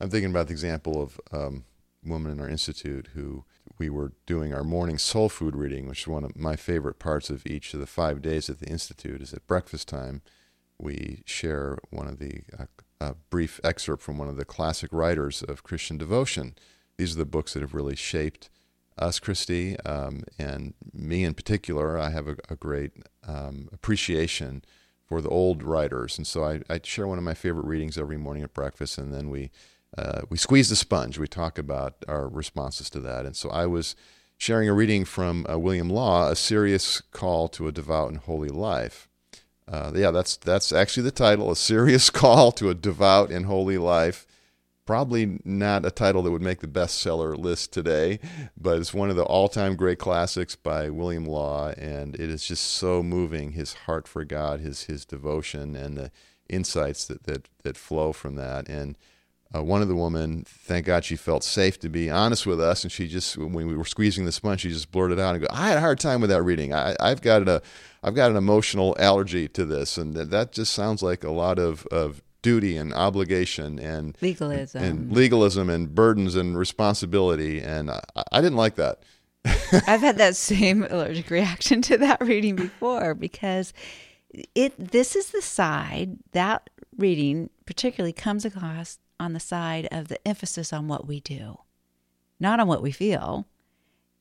I'm 0.00 0.10
thinking 0.10 0.30
about 0.30 0.48
the 0.48 0.52
example 0.52 1.00
of 1.02 1.20
um, 1.32 1.64
a 2.04 2.08
woman 2.08 2.32
in 2.32 2.40
our 2.40 2.48
institute 2.48 3.10
who 3.14 3.44
we 3.78 3.88
were 3.90 4.12
doing 4.26 4.54
our 4.54 4.64
morning 4.64 4.98
soul 4.98 5.28
food 5.28 5.56
reading, 5.56 5.88
which 5.88 6.02
is 6.02 6.08
one 6.08 6.24
of 6.24 6.36
my 6.36 6.56
favorite 6.56 6.98
parts 6.98 7.30
of 7.30 7.46
each 7.46 7.74
of 7.74 7.80
the 7.80 7.86
five 7.86 8.22
days 8.22 8.48
at 8.48 8.60
the 8.60 8.66
institute. 8.66 9.20
Is 9.20 9.32
at 9.32 9.46
breakfast 9.46 9.88
time, 9.88 10.22
we 10.78 11.22
share 11.24 11.78
one 11.90 12.08
of 12.08 12.18
the 12.18 12.42
uh, 12.58 12.66
a 13.00 13.14
brief 13.30 13.60
excerpt 13.62 14.02
from 14.02 14.18
one 14.18 14.28
of 14.28 14.36
the 14.36 14.44
classic 14.44 14.90
writers 14.92 15.42
of 15.42 15.62
Christian 15.62 15.98
devotion. 15.98 16.54
These 16.96 17.14
are 17.14 17.18
the 17.18 17.26
books 17.26 17.52
that 17.52 17.60
have 17.60 17.74
really 17.74 17.96
shaped 17.96 18.48
us, 18.98 19.18
Christy, 19.18 19.78
um, 19.80 20.24
and 20.38 20.74
me 20.92 21.24
in 21.24 21.34
particular, 21.34 21.98
I 21.98 22.10
have 22.10 22.28
a, 22.28 22.36
a 22.48 22.56
great 22.56 22.92
um, 23.26 23.68
appreciation 23.72 24.62
for 25.06 25.20
the 25.20 25.28
old 25.28 25.62
writers, 25.62 26.18
and 26.18 26.26
so 26.26 26.44
I, 26.44 26.62
I, 26.68 26.80
share 26.82 27.06
one 27.06 27.18
of 27.18 27.24
my 27.24 27.34
favorite 27.34 27.66
readings 27.66 27.98
every 27.98 28.16
morning 28.16 28.42
at 28.42 28.54
breakfast, 28.54 28.98
and 28.98 29.12
then 29.12 29.30
we 29.30 29.50
uh, 29.96 30.22
we 30.30 30.36
squeeze 30.36 30.68
the 30.68 30.76
sponge. 30.76 31.18
We 31.18 31.28
talk 31.28 31.58
about 31.58 31.94
our 32.08 32.28
responses 32.28 32.90
to 32.90 33.00
that, 33.00 33.26
and 33.26 33.36
so 33.36 33.50
I 33.50 33.66
was 33.66 33.94
sharing 34.38 34.68
a 34.68 34.72
reading 34.72 35.04
from 35.04 35.46
uh, 35.48 35.58
William 35.58 35.88
Law, 35.88 36.30
a 36.30 36.36
serious 36.36 37.00
call 37.00 37.48
to 37.48 37.68
a 37.68 37.72
devout 37.72 38.08
and 38.08 38.18
holy 38.18 38.48
life. 38.48 39.08
Uh, 39.68 39.92
yeah, 39.94 40.10
that's 40.10 40.36
that's 40.36 40.72
actually 40.72 41.04
the 41.04 41.10
title, 41.10 41.50
a 41.50 41.56
serious 41.56 42.10
call 42.22 42.50
to 42.52 42.70
a 42.70 42.74
devout 42.74 43.30
and 43.30 43.46
holy 43.46 43.78
life 43.78 44.26
probably 44.86 45.40
not 45.44 45.84
a 45.84 45.90
title 45.90 46.22
that 46.22 46.30
would 46.30 46.40
make 46.40 46.60
the 46.60 46.66
bestseller 46.68 47.36
list 47.36 47.72
today, 47.72 48.20
but 48.56 48.78
it's 48.78 48.94
one 48.94 49.10
of 49.10 49.16
the 49.16 49.24
all-time 49.24 49.74
great 49.74 49.98
classics 49.98 50.56
by 50.56 50.88
William 50.88 51.26
Law, 51.26 51.72
and 51.76 52.14
it 52.14 52.30
is 52.30 52.46
just 52.46 52.64
so 52.64 53.02
moving. 53.02 53.52
His 53.52 53.74
heart 53.74 54.08
for 54.08 54.24
God, 54.24 54.60
his 54.60 54.84
his 54.84 55.04
devotion, 55.04 55.74
and 55.76 55.98
the 55.98 56.10
insights 56.48 57.06
that 57.06 57.24
that 57.24 57.48
that 57.64 57.76
flow 57.76 58.12
from 58.12 58.36
that. 58.36 58.68
And 58.68 58.96
uh, 59.54 59.62
one 59.62 59.82
of 59.82 59.88
the 59.88 59.96
women, 59.96 60.44
thank 60.46 60.86
God, 60.86 61.04
she 61.04 61.16
felt 61.16 61.44
safe 61.44 61.78
to 61.80 61.88
be 61.88 62.10
honest 62.10 62.46
with 62.46 62.60
us, 62.60 62.82
and 62.82 62.92
she 62.92 63.08
just 63.08 63.36
when 63.36 63.52
we 63.52 63.76
were 63.76 63.84
squeezing 63.84 64.24
the 64.24 64.32
sponge, 64.32 64.60
she 64.60 64.70
just 64.70 64.90
blurted 64.90 65.20
out 65.20 65.34
and 65.34 65.42
go, 65.42 65.48
"I 65.50 65.68
had 65.68 65.78
a 65.78 65.80
hard 65.80 66.00
time 66.00 66.20
with 66.20 66.30
that 66.30 66.42
reading. 66.42 66.72
I, 66.72 66.96
I've 67.00 67.22
got 67.22 67.48
a 67.48 67.62
I've 68.02 68.14
got 68.14 68.30
an 68.30 68.36
emotional 68.36 68.96
allergy 68.98 69.48
to 69.48 69.64
this, 69.64 69.98
and 69.98 70.14
that, 70.14 70.30
that 70.30 70.52
just 70.52 70.72
sounds 70.72 71.02
like 71.02 71.24
a 71.24 71.30
lot 71.30 71.58
of 71.58 71.86
of 71.86 72.22
duty 72.42 72.76
and 72.76 72.92
obligation 72.94 73.78
and 73.78 74.16
legalism 74.20 74.82
and 74.82 75.12
legalism 75.12 75.68
and 75.68 75.94
burdens 75.94 76.34
and 76.34 76.56
responsibility 76.58 77.60
and 77.60 77.90
I, 77.90 78.02
I 78.32 78.40
didn't 78.40 78.56
like 78.56 78.76
that. 78.76 79.00
I've 79.86 80.00
had 80.00 80.18
that 80.18 80.36
same 80.36 80.84
allergic 80.84 81.30
reaction 81.30 81.82
to 81.82 81.98
that 81.98 82.20
reading 82.20 82.56
before 82.56 83.14
because 83.14 83.72
it 84.54 84.74
this 84.92 85.16
is 85.16 85.30
the 85.30 85.42
side 85.42 86.18
that 86.32 86.68
reading 86.96 87.50
particularly 87.64 88.12
comes 88.12 88.44
across 88.44 88.98
on 89.18 89.32
the 89.32 89.40
side 89.40 89.88
of 89.90 90.08
the 90.08 90.28
emphasis 90.28 90.72
on 90.72 90.88
what 90.88 91.06
we 91.06 91.20
do, 91.20 91.58
not 92.38 92.60
on 92.60 92.68
what 92.68 92.82
we 92.82 92.92
feel, 92.92 93.46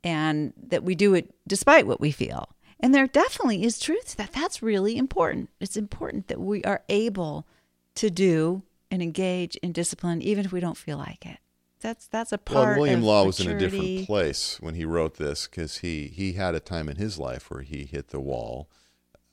and 0.03 0.53
that 0.57 0.83
we 0.83 0.95
do 0.95 1.13
it 1.13 1.33
despite 1.47 1.87
what 1.87 1.99
we 1.99 2.11
feel. 2.11 2.49
And 2.79 2.93
there 2.93 3.07
definitely 3.07 3.63
is 3.63 3.79
truth 3.79 4.09
to 4.09 4.17
that. 4.17 4.33
That's 4.33 4.61
really 4.61 4.97
important. 4.97 5.49
It's 5.59 5.77
important 5.77 6.27
that 6.27 6.39
we 6.39 6.63
are 6.63 6.83
able 6.89 7.47
to 7.95 8.09
do 8.09 8.63
and 8.91 9.01
engage 9.01 9.55
in 9.57 9.71
discipline 9.71 10.21
even 10.21 10.45
if 10.45 10.51
we 10.51 10.59
don't 10.59 10.77
feel 10.77 10.97
like 10.97 11.25
it. 11.25 11.37
That's 11.81 12.07
that's 12.07 12.31
a 12.31 12.37
part. 12.37 12.69
Well, 12.69 12.79
William 12.79 13.03
Law 13.03 13.25
maturity. 13.25 13.27
was 13.27 13.39
in 13.39 13.51
a 13.51 13.59
different 13.59 14.07
place 14.07 14.57
when 14.59 14.75
he 14.75 14.85
wrote 14.85 15.17
this 15.17 15.47
because 15.47 15.77
he 15.77 16.07
he 16.07 16.33
had 16.33 16.55
a 16.55 16.59
time 16.59 16.89
in 16.89 16.95
his 16.95 17.19
life 17.19 17.51
where 17.51 17.61
he 17.61 17.85
hit 17.85 18.07
the 18.07 18.19
wall, 18.19 18.69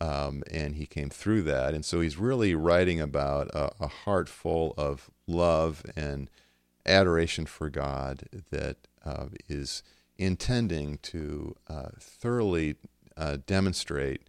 um, 0.00 0.42
and 0.50 0.74
he 0.76 0.84
came 0.84 1.08
through 1.08 1.42
that, 1.42 1.72
and 1.72 1.84
so 1.84 2.00
he's 2.00 2.18
really 2.18 2.54
writing 2.54 3.00
about 3.00 3.48
a, 3.54 3.72
a 3.80 3.86
heart 3.88 4.28
full 4.28 4.74
of 4.76 5.10
love 5.26 5.82
and 5.96 6.28
adoration 6.84 7.46
for 7.46 7.70
God 7.70 8.24
that 8.50 8.76
uh, 9.04 9.26
is 9.48 9.82
intending 10.18 10.98
to 10.98 11.56
uh, 11.68 11.90
thoroughly 11.98 12.76
uh, 13.16 13.38
demonstrate 13.46 14.28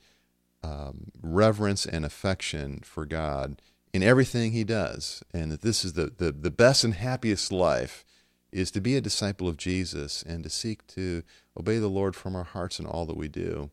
um, 0.63 1.11
reverence 1.21 1.85
and 1.85 2.05
affection 2.05 2.79
for 2.83 3.05
God 3.05 3.61
in 3.93 4.01
everything 4.01 4.51
he 4.51 4.63
does, 4.63 5.23
and 5.33 5.51
that 5.51 5.61
this 5.61 5.85
is 5.85 5.93
the, 5.93 6.11
the, 6.17 6.31
the 6.31 6.51
best 6.51 6.83
and 6.83 6.95
happiest 6.95 7.51
life 7.51 8.03
is 8.51 8.71
to 8.71 8.81
be 8.81 8.95
a 8.95 9.01
disciple 9.01 9.47
of 9.47 9.57
Jesus 9.57 10.23
and 10.23 10.43
to 10.43 10.49
seek 10.49 10.85
to 10.87 11.23
obey 11.57 11.77
the 11.77 11.87
Lord 11.87 12.15
from 12.15 12.35
our 12.35 12.43
hearts 12.43 12.79
in 12.79 12.85
all 12.85 13.05
that 13.05 13.17
we 13.17 13.27
do. 13.27 13.69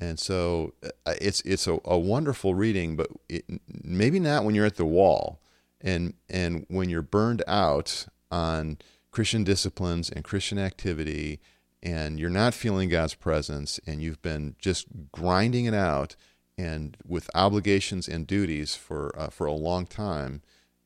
And 0.00 0.18
so 0.18 0.74
uh, 0.84 1.14
it's 1.20 1.40
it's 1.42 1.66
a, 1.66 1.78
a 1.84 1.98
wonderful 1.98 2.54
reading, 2.54 2.96
but 2.96 3.08
it, 3.28 3.44
maybe 3.84 4.18
not 4.20 4.44
when 4.44 4.54
you're 4.54 4.66
at 4.66 4.76
the 4.76 4.84
wall, 4.84 5.40
and 5.80 6.14
and 6.28 6.64
when 6.68 6.88
you're 6.88 7.02
burned 7.02 7.42
out 7.46 8.06
on 8.30 8.78
Christian 9.10 9.44
disciplines 9.44 10.08
and 10.08 10.24
Christian 10.24 10.58
activity, 10.58 11.40
and 11.82 12.18
you're 12.18 12.30
not 12.30 12.54
feeling 12.54 12.88
God's 12.88 13.14
presence, 13.14 13.80
and 13.86 14.00
you've 14.00 14.22
been 14.22 14.54
just 14.58 14.86
grinding 15.12 15.66
it 15.66 15.74
out, 15.74 16.16
and 16.60 16.96
with 17.06 17.30
obligations 17.34 18.08
and 18.08 18.26
duties 18.26 18.74
for 18.74 19.14
uh, 19.18 19.28
for 19.28 19.46
a 19.46 19.52
long 19.52 19.86
time, 19.86 20.42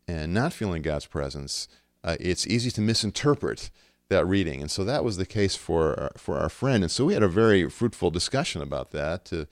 and 0.06 0.32
not 0.32 0.52
feeling 0.52 0.82
God's 0.82 1.06
presence 1.06 1.68
uh, 2.04 2.16
it's 2.20 2.46
easy 2.46 2.70
to 2.70 2.82
misinterpret 2.82 3.70
that 4.10 4.26
reading. 4.26 4.60
And 4.60 4.70
so 4.70 4.84
that 4.84 5.02
was 5.02 5.16
the 5.16 5.26
case 5.26 5.56
for 5.56 5.98
our, 5.98 6.12
for 6.16 6.38
our 6.38 6.50
friend. 6.50 6.84
And 6.84 6.92
so 6.92 7.06
we 7.06 7.14
had 7.14 7.22
a 7.22 7.28
very 7.28 7.68
fruitful 7.70 8.10
discussion 8.10 8.60
about 8.60 8.90
that 8.90 9.24
to 9.26 9.48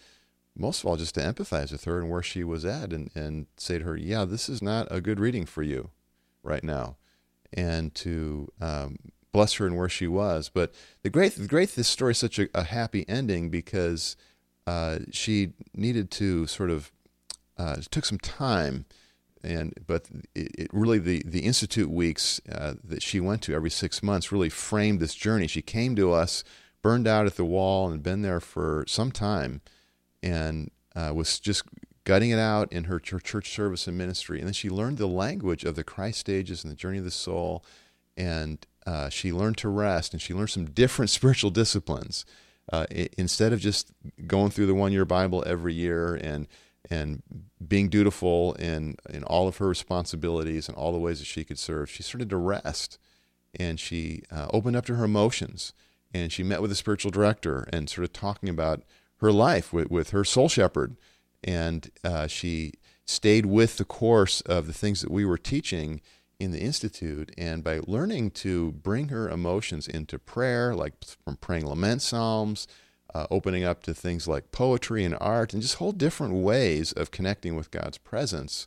most 0.55 0.81
of 0.81 0.87
all 0.87 0.97
just 0.97 1.14
to 1.14 1.23
empathize 1.23 1.73
with 1.73 1.85
her 1.85 1.99
and 1.99 2.11
where 2.11 2.23
she 2.23 2.45
was 2.45 2.67
at 2.67 2.93
and, 2.93 3.11
and 3.14 3.47
say 3.57 3.79
to 3.79 3.85
her, 3.85 3.97
yeah, 3.97 4.26
this 4.26 4.50
is 4.50 4.61
not 4.61 4.87
a 4.91 5.00
good 5.00 5.19
reading 5.19 5.47
for 5.47 5.62
you 5.62 5.88
right 6.43 6.62
now. 6.62 6.97
And 7.55 7.95
to 7.97 8.52
um, 8.61 8.99
bless 9.33 9.55
her 9.55 9.67
and 9.67 9.76
where 9.76 9.88
she 9.88 10.07
was. 10.07 10.50
But 10.52 10.75
the 11.02 11.11
great, 11.11 11.37
the 11.37 11.47
great, 11.47 11.71
this 11.71 11.88
story 11.88 12.11
is 12.11 12.19
such 12.19 12.38
a, 12.38 12.49
a 12.55 12.64
happy 12.64 13.09
ending 13.09 13.49
because 13.49 14.17
uh, 14.66 15.00
she 15.11 15.52
needed 15.75 16.11
to 16.12 16.47
sort 16.47 16.71
of, 16.71 16.92
uh, 17.59 17.76
took 17.90 18.04
some 18.04 18.19
time 18.19 18.87
and 19.45 19.75
but 19.87 20.09
it, 20.35 20.50
it, 20.57 20.71
really 20.73 20.99
the 20.99 21.23
the 21.26 21.40
institute 21.40 21.90
weeks 21.90 22.40
uh, 22.50 22.75
that 22.85 23.02
she 23.02 23.21
went 23.21 23.42
to 23.42 23.54
every 23.54 23.71
six 23.71 24.02
months 24.02 24.31
really 24.31 24.49
framed 24.49 25.00
this 25.00 25.14
journey. 25.14 25.47
She 25.47 25.62
came 25.62 25.97
to 25.97 26.12
us 26.12 26.45
burned 26.83 27.07
out 27.07 27.26
at 27.26 27.37
the 27.37 27.45
wall 27.45 27.90
and 27.90 28.02
been 28.02 28.23
there 28.23 28.40
for 28.40 28.85
some 28.87 29.12
time, 29.12 29.61
and 30.23 30.71
uh, 30.95 31.12
was 31.14 31.40
just 31.40 31.64
gutting 32.04 32.31
it 32.31 32.38
out 32.38 32.73
in 32.73 32.85
her 32.85 32.99
church 32.99 33.52
service 33.52 33.87
and 33.87 33.97
ministry. 33.97 34.38
And 34.38 34.47
then 34.47 34.54
she 34.54 34.69
learned 34.69 34.99
the 34.99 35.07
language 35.07 35.64
of 35.64 35.76
the 35.76 35.85
Christ 35.85 36.19
stages 36.19 36.64
and 36.64 36.71
the 36.71 36.76
journey 36.76 36.99
of 36.99 37.04
the 37.04 37.11
soul, 37.11 37.64
and 38.16 38.64
uh, 38.85 39.09
she 39.09 39.33
learned 39.33 39.57
to 39.59 39.69
rest 39.69 40.12
and 40.12 40.21
she 40.21 40.35
learned 40.35 40.50
some 40.50 40.66
different 40.66 41.11
spiritual 41.19 41.50
disciplines. 41.50 42.25
Uh, 42.71 42.87
instead 43.19 43.52
of 43.52 43.61
just 43.61 43.92
going 44.26 44.50
through 44.50 44.66
the 44.66 44.75
one 44.75 44.92
year 44.92 45.04
Bible 45.04 45.42
every 45.47 45.75
year 45.75 46.14
and 46.14 46.47
and 46.90 47.23
being 47.66 47.88
dutiful 47.88 48.54
in 48.54 48.97
in 49.11 49.25
all 49.25 49.49
of 49.49 49.57
her 49.59 49.69
responsibilities 49.69 50.69
and 50.69 50.76
all 50.76 50.92
the 50.92 50.99
ways 50.99 51.19
that 51.19 51.26
she 51.26 51.45
could 51.45 51.59
serve, 51.59 51.90
she 51.90 52.02
started 52.02 52.31
to 52.31 52.37
rest, 52.37 52.99
and 53.59 53.81
she 53.81 54.23
uh, 54.31 54.49
opened 54.52 54.76
up 54.76 54.87
to 54.87 54.97
her 54.97 55.04
emotions, 55.04 55.73
and 56.14 56.33
she 56.33 56.42
met 56.42 56.62
with 56.62 56.73
a 56.73 56.76
spiritual 56.76 57.11
director 57.11 57.69
and 57.73 57.88
sort 57.88 58.04
of 58.04 58.12
talking 58.12 58.49
about 58.49 58.83
her 59.16 59.33
life 59.33 59.73
with, 59.73 59.90
with 59.90 60.11
her 60.11 60.25
soul 60.25 60.49
shepherd, 60.49 60.97
and 61.45 61.90
uh, 62.04 62.26
she 62.26 62.73
stayed 63.04 63.47
with 63.47 63.76
the 63.76 63.85
course 63.85 64.40
of 64.42 64.66
the 64.66 64.73
things 64.73 65.00
that 65.00 65.11
we 65.11 65.25
were 65.25 65.38
teaching 65.38 66.00
in 66.42 66.50
the 66.50 66.61
institute 66.61 67.32
and 67.38 67.62
by 67.62 67.80
learning 67.87 68.30
to 68.30 68.72
bring 68.72 69.08
her 69.08 69.28
emotions 69.28 69.87
into 69.87 70.18
prayer 70.18 70.75
like 70.75 70.92
from 71.25 71.37
praying 71.37 71.66
lament 71.66 72.02
psalms 72.02 72.66
uh, 73.14 73.26
opening 73.30 73.64
up 73.64 73.82
to 73.82 73.94
things 73.94 74.26
like 74.26 74.52
poetry 74.52 75.04
and 75.04 75.16
art 75.20 75.52
and 75.52 75.62
just 75.62 75.76
whole 75.76 75.92
different 75.92 76.34
ways 76.34 76.92
of 76.92 77.11
connecting 77.11 77.56
with 77.56 77.70
God's 77.70 77.99
presence 77.99 78.66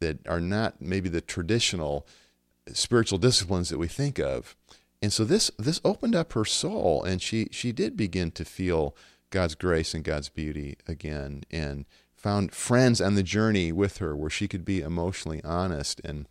that 0.00 0.26
are 0.26 0.40
not 0.40 0.80
maybe 0.80 1.08
the 1.08 1.20
traditional 1.20 2.06
spiritual 2.72 3.18
disciplines 3.18 3.68
that 3.68 3.78
we 3.78 3.88
think 3.88 4.18
of. 4.18 4.56
And 5.00 5.12
so 5.12 5.24
this 5.24 5.50
this 5.58 5.80
opened 5.84 6.14
up 6.14 6.32
her 6.32 6.44
soul 6.44 7.02
and 7.02 7.20
she 7.20 7.48
she 7.50 7.72
did 7.72 7.96
begin 7.96 8.30
to 8.32 8.44
feel 8.44 8.96
God's 9.30 9.54
grace 9.54 9.94
and 9.94 10.04
God's 10.04 10.28
beauty 10.28 10.76
again 10.86 11.44
and 11.50 11.84
found 12.14 12.52
friends 12.52 13.00
on 13.00 13.14
the 13.14 13.22
journey 13.22 13.72
with 13.72 13.98
her 13.98 14.14
where 14.16 14.30
she 14.30 14.46
could 14.46 14.64
be 14.64 14.80
emotionally 14.80 15.42
honest 15.42 16.00
and 16.04 16.28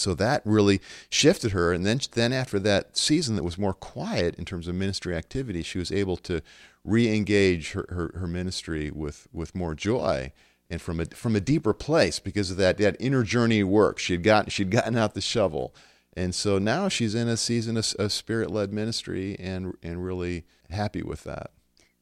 so 0.00 0.14
that 0.14 0.42
really 0.44 0.80
shifted 1.08 1.52
her. 1.52 1.72
And 1.72 1.84
then 1.84 2.00
then 2.12 2.32
after 2.32 2.58
that 2.60 2.96
season 2.96 3.36
that 3.36 3.44
was 3.44 3.58
more 3.58 3.74
quiet 3.74 4.34
in 4.36 4.44
terms 4.44 4.68
of 4.68 4.74
ministry 4.74 5.14
activity 5.14 5.62
she 5.62 5.78
was 5.78 5.92
able 5.92 6.16
to 6.18 6.42
re-engage 6.84 7.72
her, 7.72 7.86
her, 7.88 8.18
her 8.18 8.26
ministry 8.26 8.90
with 8.90 9.26
with 9.32 9.54
more 9.54 9.74
joy 9.74 10.32
and 10.70 10.80
from 10.80 11.00
a 11.00 11.06
from 11.06 11.36
a 11.36 11.40
deeper 11.40 11.72
place 11.72 12.18
because 12.18 12.50
of 12.50 12.56
that 12.56 12.78
that 12.78 12.96
inner 13.00 13.22
journey 13.22 13.62
work. 13.62 13.98
She'd 13.98 14.22
gotten 14.22 14.50
she'd 14.50 14.70
gotten 14.70 14.96
out 14.96 15.14
the 15.14 15.20
shovel. 15.20 15.74
And 16.16 16.34
so 16.34 16.58
now 16.58 16.88
she's 16.88 17.14
in 17.16 17.26
a 17.26 17.36
season 17.36 17.76
of, 17.76 17.92
of 17.98 18.12
spirit-led 18.12 18.72
ministry 18.72 19.36
and 19.38 19.74
and 19.82 20.04
really 20.04 20.44
happy 20.70 21.02
with 21.02 21.24
that. 21.24 21.50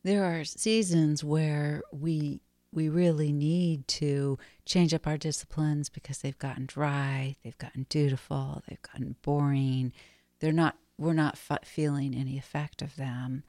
There 0.04 0.24
are 0.24 0.44
seasons 0.44 1.22
where 1.22 1.82
we 1.92 2.40
we 2.72 2.88
really 2.88 3.32
need 3.32 3.86
to 3.86 4.38
change 4.64 4.94
up 4.94 5.06
our 5.06 5.18
disciplines 5.18 5.88
because 5.88 6.18
they've 6.18 6.38
gotten 6.38 6.66
dry, 6.66 7.36
they've 7.44 7.58
gotten 7.58 7.86
dutiful, 7.88 8.62
they've 8.68 8.82
gotten 8.82 9.16
boring. 9.22 9.92
They're 10.40 10.52
not 10.52 10.76
we're 10.98 11.12
not 11.12 11.38
f- 11.50 11.66
feeling 11.66 12.14
any 12.14 12.38
effect 12.38 12.82
of 12.82 12.96
them, 12.96 13.42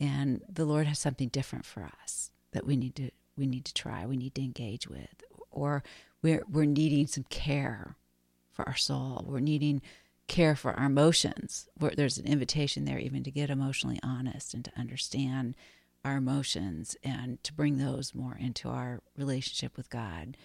and 0.00 0.42
the 0.48 0.64
Lord 0.64 0.86
has 0.86 0.98
something 0.98 1.28
different 1.28 1.64
for 1.64 1.88
us 2.02 2.30
that 2.52 2.66
we 2.66 2.76
need 2.76 2.96
to 2.96 3.10
we 3.36 3.46
need 3.46 3.64
to 3.66 3.74
try, 3.74 4.06
we 4.06 4.16
need 4.16 4.34
to 4.34 4.42
engage 4.42 4.88
with, 4.88 5.22
or 5.50 5.82
we're 6.22 6.42
we're 6.50 6.64
needing 6.64 7.06
some 7.06 7.24
care 7.24 7.96
for 8.50 8.66
our 8.68 8.76
soul. 8.76 9.24
We're 9.26 9.40
needing 9.40 9.82
care 10.26 10.56
for 10.56 10.72
our 10.72 10.86
emotions. 10.86 11.68
There's 11.78 12.18
an 12.18 12.26
invitation 12.26 12.84
there 12.84 12.98
even 12.98 13.22
to 13.24 13.30
get 13.30 13.50
emotionally 13.50 14.00
honest 14.02 14.54
and 14.54 14.64
to 14.64 14.72
understand 14.76 15.54
our 16.04 16.16
emotions 16.16 16.96
and 17.02 17.42
to 17.42 17.52
bring 17.52 17.78
those 17.78 18.14
more 18.14 18.36
into 18.38 18.68
our 18.68 19.00
relationship 19.16 19.76
with 19.76 19.88
God. 19.88 20.36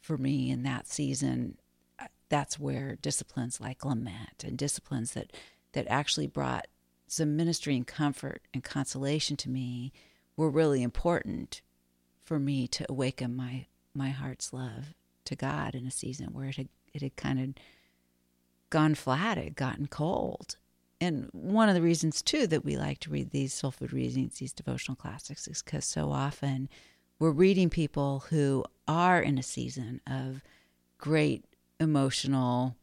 For 0.00 0.18
me, 0.18 0.50
in 0.50 0.64
that 0.64 0.86
season, 0.86 1.58
uh, 1.98 2.06
that's 2.28 2.58
where 2.58 2.96
disciplines 3.00 3.60
like 3.60 3.84
lament 3.84 4.44
and 4.44 4.58
disciplines 4.58 5.12
that 5.12 5.32
that 5.72 5.86
actually 5.88 6.26
brought 6.26 6.66
some 7.06 7.36
ministry 7.36 7.76
and 7.76 7.86
comfort 7.86 8.42
and 8.52 8.62
consolation 8.62 9.36
to 9.38 9.48
me 9.48 9.92
were 10.36 10.50
really 10.50 10.82
important 10.82 11.62
for 12.24 12.38
me 12.38 12.66
to 12.68 12.84
awaken 12.88 13.34
my 13.34 13.66
my 13.94 14.10
heart's 14.10 14.52
love 14.52 14.94
to 15.24 15.36
God 15.36 15.74
in 15.74 15.86
a 15.86 15.90
season 15.90 16.28
where 16.32 16.48
it 16.48 16.56
had 16.56 16.68
it 16.92 17.02
had 17.02 17.16
kind 17.16 17.40
of 17.40 17.62
gone 18.70 18.94
flat, 18.94 19.38
it 19.38 19.44
had 19.44 19.56
gotten 19.56 19.86
cold 19.86 20.56
and 21.02 21.28
one 21.32 21.68
of 21.68 21.74
the 21.74 21.82
reasons 21.82 22.22
too 22.22 22.46
that 22.46 22.64
we 22.64 22.76
like 22.76 23.00
to 23.00 23.10
read 23.10 23.30
these 23.30 23.52
soul 23.52 23.72
food 23.72 23.92
readings, 23.92 24.38
these 24.38 24.52
devotional 24.52 24.94
classics, 24.94 25.48
is 25.48 25.60
because 25.60 25.84
so 25.84 26.12
often 26.12 26.68
we're 27.18 27.32
reading 27.32 27.70
people 27.70 28.20
who 28.30 28.64
are 28.86 29.20
in 29.20 29.36
a 29.36 29.42
season 29.42 30.00
of 30.06 30.42
great 30.98 31.44
emotional 31.80 32.76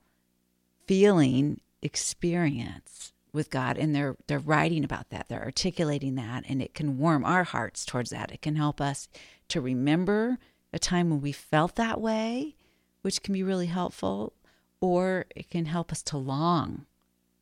feeling 0.85 1.61
experience 1.81 3.13
with 3.31 3.49
God 3.49 3.77
and 3.77 3.95
they're 3.95 4.17
they're 4.27 4.39
writing 4.39 4.83
about 4.83 5.11
that 5.11 5.29
they're 5.29 5.45
articulating 5.45 6.15
that 6.15 6.43
and 6.49 6.61
it 6.61 6.73
can 6.73 6.97
warm 6.97 7.23
our 7.23 7.45
hearts 7.45 7.85
towards 7.85 8.09
that. 8.09 8.31
It 8.31 8.41
can 8.41 8.57
help 8.57 8.81
us 8.81 9.07
to 9.47 9.61
remember 9.61 10.39
a 10.73 10.79
time 10.79 11.09
when 11.09 11.21
we 11.21 11.31
felt 11.31 11.75
that 11.75 12.01
way 12.01 12.57
which 13.01 13.23
can 13.23 13.33
be 13.33 13.43
really 13.43 13.67
helpful 13.67 14.33
or 14.81 15.25
it 15.37 15.49
can 15.49 15.67
help 15.67 15.89
us 15.93 16.03
to 16.03 16.17
long 16.17 16.85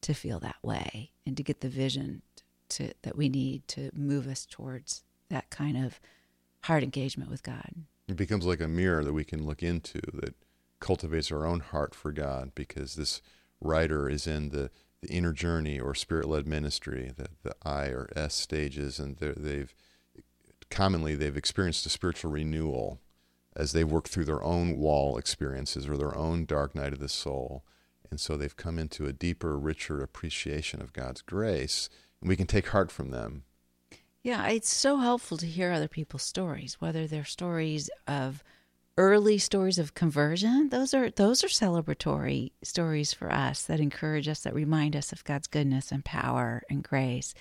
to 0.07 0.13
feel 0.13 0.39
that 0.39 0.55
way 0.63 1.11
and 1.25 1.35
to 1.35 1.43
get 1.43 1.59
the 1.59 1.67
vision 1.67 2.21
to, 2.69 2.93
that 3.01 3.17
we 3.17 3.27
need 3.27 3.67
to 3.67 3.91
move 3.93 4.25
us 4.25 4.45
towards 4.49 5.03
that 5.29 5.49
kind 5.49 5.75
of 5.75 5.99
heart 6.61 6.81
engagement 6.81 7.29
with 7.29 7.43
God. 7.43 7.73
It 8.07 8.15
becomes 8.15 8.45
like 8.45 8.61
a 8.61 8.69
mirror 8.69 9.03
that 9.03 9.11
we 9.11 9.25
can 9.25 9.45
look 9.45 9.61
into 9.61 9.99
that 10.13 10.33
cultivates 10.79 11.29
our 11.29 11.45
own 11.45 11.59
heart 11.59 11.93
for 11.93 12.13
God 12.13 12.53
because 12.55 12.95
this 12.95 13.21
writer 13.59 14.09
is 14.09 14.25
in 14.25 14.49
the, 14.49 14.71
the 15.01 15.09
inner 15.09 15.33
journey 15.33 15.77
or 15.77 15.93
spirit 15.93 16.29
led 16.29 16.47
ministry, 16.47 17.11
the, 17.13 17.27
the 17.43 17.53
I 17.65 17.87
or 17.87 18.09
S 18.15 18.33
stages, 18.33 18.99
and 18.99 19.17
they've 19.17 19.75
commonly 20.69 21.15
they've 21.15 21.35
experienced 21.35 21.85
a 21.85 21.89
spiritual 21.89 22.31
renewal 22.31 23.01
as 23.57 23.73
they 23.73 23.83
work 23.83 24.07
through 24.07 24.25
their 24.25 24.43
own 24.43 24.77
wall 24.77 25.17
experiences 25.17 25.85
or 25.85 25.97
their 25.97 26.15
own 26.15 26.45
dark 26.45 26.75
night 26.75 26.93
of 26.93 26.99
the 26.99 27.09
soul. 27.09 27.65
And 28.09 28.19
so 28.19 28.37
they've 28.37 28.55
come 28.55 28.79
into 28.79 29.05
a 29.05 29.13
deeper, 29.13 29.57
richer 29.57 30.01
appreciation 30.01 30.81
of 30.81 30.93
God's 30.93 31.21
grace, 31.21 31.89
and 32.21 32.29
we 32.29 32.35
can 32.35 32.47
take 32.47 32.69
heart 32.69 32.91
from 32.91 33.11
them. 33.11 33.43
Yeah, 34.23 34.47
it's 34.47 34.73
so 34.73 34.97
helpful 34.97 35.37
to 35.37 35.45
hear 35.45 35.71
other 35.71 35.87
people's 35.87 36.23
stories, 36.23 36.77
whether 36.79 37.07
they're 37.07 37.23
stories 37.23 37.89
of 38.07 38.43
early 38.97 39.37
stories 39.37 39.77
of 39.77 39.93
conversion. 39.93 40.69
Those 40.69 40.93
are 40.93 41.09
those 41.11 41.43
are 41.43 41.47
celebratory 41.47 42.51
stories 42.63 43.13
for 43.13 43.31
us 43.31 43.63
that 43.63 43.79
encourage 43.79 44.27
us, 44.27 44.41
that 44.41 44.55
remind 44.55 44.95
us 44.95 45.11
of 45.11 45.23
God's 45.23 45.47
goodness 45.47 45.91
and 45.91 46.03
power 46.03 46.63
and 46.69 46.83
grace. 46.83 47.33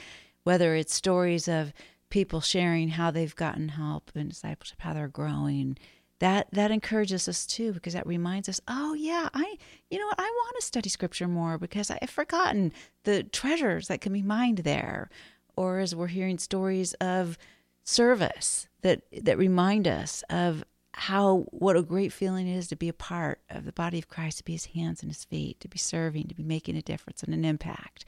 Whether 0.44 0.76
it's 0.76 0.94
stories 0.94 1.48
of 1.48 1.72
people 2.10 2.40
sharing 2.40 2.90
how 2.90 3.10
they've 3.10 3.34
gotten 3.34 3.70
help 3.70 4.12
in 4.14 4.28
discipleship, 4.28 4.80
how 4.80 4.92
they're 4.92 5.08
growing, 5.08 5.76
that 6.18 6.48
that 6.52 6.70
encourages 6.70 7.28
us 7.28 7.46
too 7.46 7.72
because 7.72 7.92
that 7.92 8.06
reminds 8.06 8.48
us 8.48 8.60
oh 8.68 8.94
yeah 8.94 9.28
i 9.34 9.56
you 9.90 9.98
know 9.98 10.06
what 10.06 10.18
i 10.18 10.22
want 10.22 10.56
to 10.58 10.66
study 10.66 10.88
scripture 10.88 11.28
more 11.28 11.58
because 11.58 11.90
i've 11.90 12.10
forgotten 12.10 12.72
the 13.04 13.22
treasures 13.22 13.88
that 13.88 14.00
can 14.00 14.12
be 14.12 14.22
mined 14.22 14.58
there 14.58 15.10
or 15.56 15.78
as 15.78 15.94
we're 15.94 16.06
hearing 16.06 16.38
stories 16.38 16.94
of 16.94 17.36
service 17.84 18.68
that 18.82 19.02
that 19.22 19.38
remind 19.38 19.86
us 19.86 20.22
of 20.30 20.64
how 20.96 21.46
what 21.50 21.76
a 21.76 21.82
great 21.82 22.12
feeling 22.12 22.48
it 22.48 22.56
is 22.56 22.68
to 22.68 22.76
be 22.76 22.88
a 22.88 22.94
part 22.94 23.40
of 23.50 23.66
the 23.66 23.72
body 23.72 23.98
of 23.98 24.08
Christ, 24.08 24.38
to 24.38 24.44
be 24.44 24.54
his 24.54 24.66
hands 24.66 25.02
and 25.02 25.10
his 25.10 25.24
feet, 25.24 25.60
to 25.60 25.68
be 25.68 25.78
serving, 25.78 26.28
to 26.28 26.34
be 26.34 26.42
making 26.42 26.74
a 26.74 26.82
difference 26.82 27.22
and 27.22 27.34
an 27.34 27.44
impact. 27.44 28.06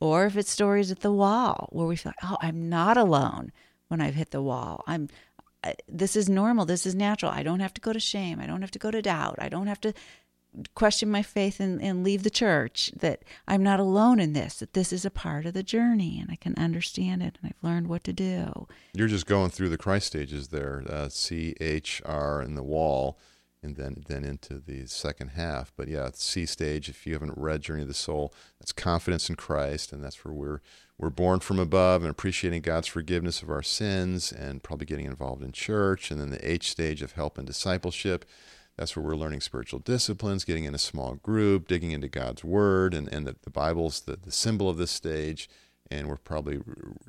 Or 0.00 0.26
if 0.26 0.36
it's 0.36 0.50
stories 0.50 0.90
at 0.90 1.00
the 1.00 1.12
wall 1.12 1.68
where 1.70 1.86
we 1.86 1.94
feel 1.94 2.10
like, 2.10 2.30
oh, 2.30 2.36
I'm 2.42 2.68
not 2.68 2.96
alone 2.96 3.52
when 3.86 4.00
I've 4.00 4.16
hit 4.16 4.32
the 4.32 4.42
wall. 4.42 4.82
I'm 4.88 5.08
this 5.88 6.16
is 6.16 6.28
normal. 6.28 6.64
This 6.64 6.86
is 6.86 6.94
natural. 6.94 7.32
I 7.32 7.42
don't 7.42 7.60
have 7.60 7.74
to 7.74 7.80
go 7.80 7.92
to 7.92 8.00
shame. 8.00 8.40
I 8.40 8.46
don't 8.46 8.60
have 8.60 8.70
to 8.72 8.78
go 8.78 8.90
to 8.90 9.02
doubt. 9.02 9.36
I 9.38 9.48
don't 9.48 9.66
have 9.66 9.80
to 9.82 9.94
question 10.74 11.10
my 11.10 11.22
faith 11.22 11.60
and, 11.60 11.82
and 11.82 12.04
leave 12.04 12.22
the 12.22 12.30
church. 12.30 12.90
That 12.96 13.24
I'm 13.48 13.62
not 13.62 13.80
alone 13.80 14.20
in 14.20 14.32
this, 14.32 14.58
that 14.60 14.74
this 14.74 14.92
is 14.92 15.04
a 15.04 15.10
part 15.10 15.46
of 15.46 15.54
the 15.54 15.62
journey 15.62 16.20
and 16.20 16.30
I 16.30 16.36
can 16.36 16.54
understand 16.56 17.22
it 17.22 17.38
and 17.40 17.50
I've 17.50 17.68
learned 17.68 17.88
what 17.88 18.04
to 18.04 18.12
do. 18.12 18.66
You're 18.94 19.08
just 19.08 19.26
going 19.26 19.50
through 19.50 19.70
the 19.70 19.78
Christ 19.78 20.08
stages 20.08 20.48
there 20.48 20.84
uh, 20.88 21.08
C, 21.08 21.54
H, 21.60 22.00
R, 22.04 22.40
and 22.40 22.56
the 22.56 22.62
wall. 22.62 23.18
And 23.62 23.76
then, 23.76 24.04
then 24.08 24.26
into 24.26 24.58
the 24.58 24.84
second 24.84 25.28
half. 25.28 25.72
But 25.74 25.88
yeah, 25.88 26.10
C 26.12 26.44
stage, 26.44 26.90
if 26.90 27.06
you 27.06 27.14
haven't 27.14 27.32
read 27.34 27.62
Journey 27.62 27.80
of 27.80 27.88
the 27.88 27.94
Soul, 27.94 28.34
that's 28.60 28.72
confidence 28.74 29.30
in 29.30 29.36
Christ. 29.36 29.90
And 29.90 30.04
that's 30.04 30.22
where 30.22 30.34
we're 30.34 30.60
we're 30.98 31.10
born 31.10 31.40
from 31.40 31.58
above 31.58 32.02
and 32.02 32.10
appreciating 32.10 32.62
God's 32.62 32.86
forgiveness 32.86 33.42
of 33.42 33.50
our 33.50 33.62
sins 33.62 34.30
and 34.30 34.62
probably 34.62 34.86
getting 34.86 35.06
involved 35.06 35.42
in 35.42 35.50
church. 35.52 36.10
And 36.10 36.20
then 36.20 36.30
the 36.30 36.48
H 36.48 36.70
stage 36.70 37.02
of 37.02 37.12
help 37.12 37.36
and 37.36 37.46
discipleship. 37.46 38.24
That's 38.76 38.96
where 38.96 39.04
we're 39.04 39.16
learning 39.16 39.40
spiritual 39.40 39.80
disciplines, 39.80 40.44
getting 40.44 40.64
in 40.64 40.74
a 40.74 40.78
small 40.78 41.14
group, 41.14 41.68
digging 41.68 41.92
into 41.92 42.08
God's 42.08 42.42
Word, 42.42 42.94
and, 42.94 43.12
and 43.12 43.26
the, 43.26 43.36
the 43.42 43.50
Bible's 43.50 44.00
the, 44.00 44.16
the 44.16 44.32
symbol 44.32 44.68
of 44.68 44.76
this 44.76 44.90
stage. 44.90 45.48
And 45.90 46.08
we're 46.08 46.16
probably 46.16 46.60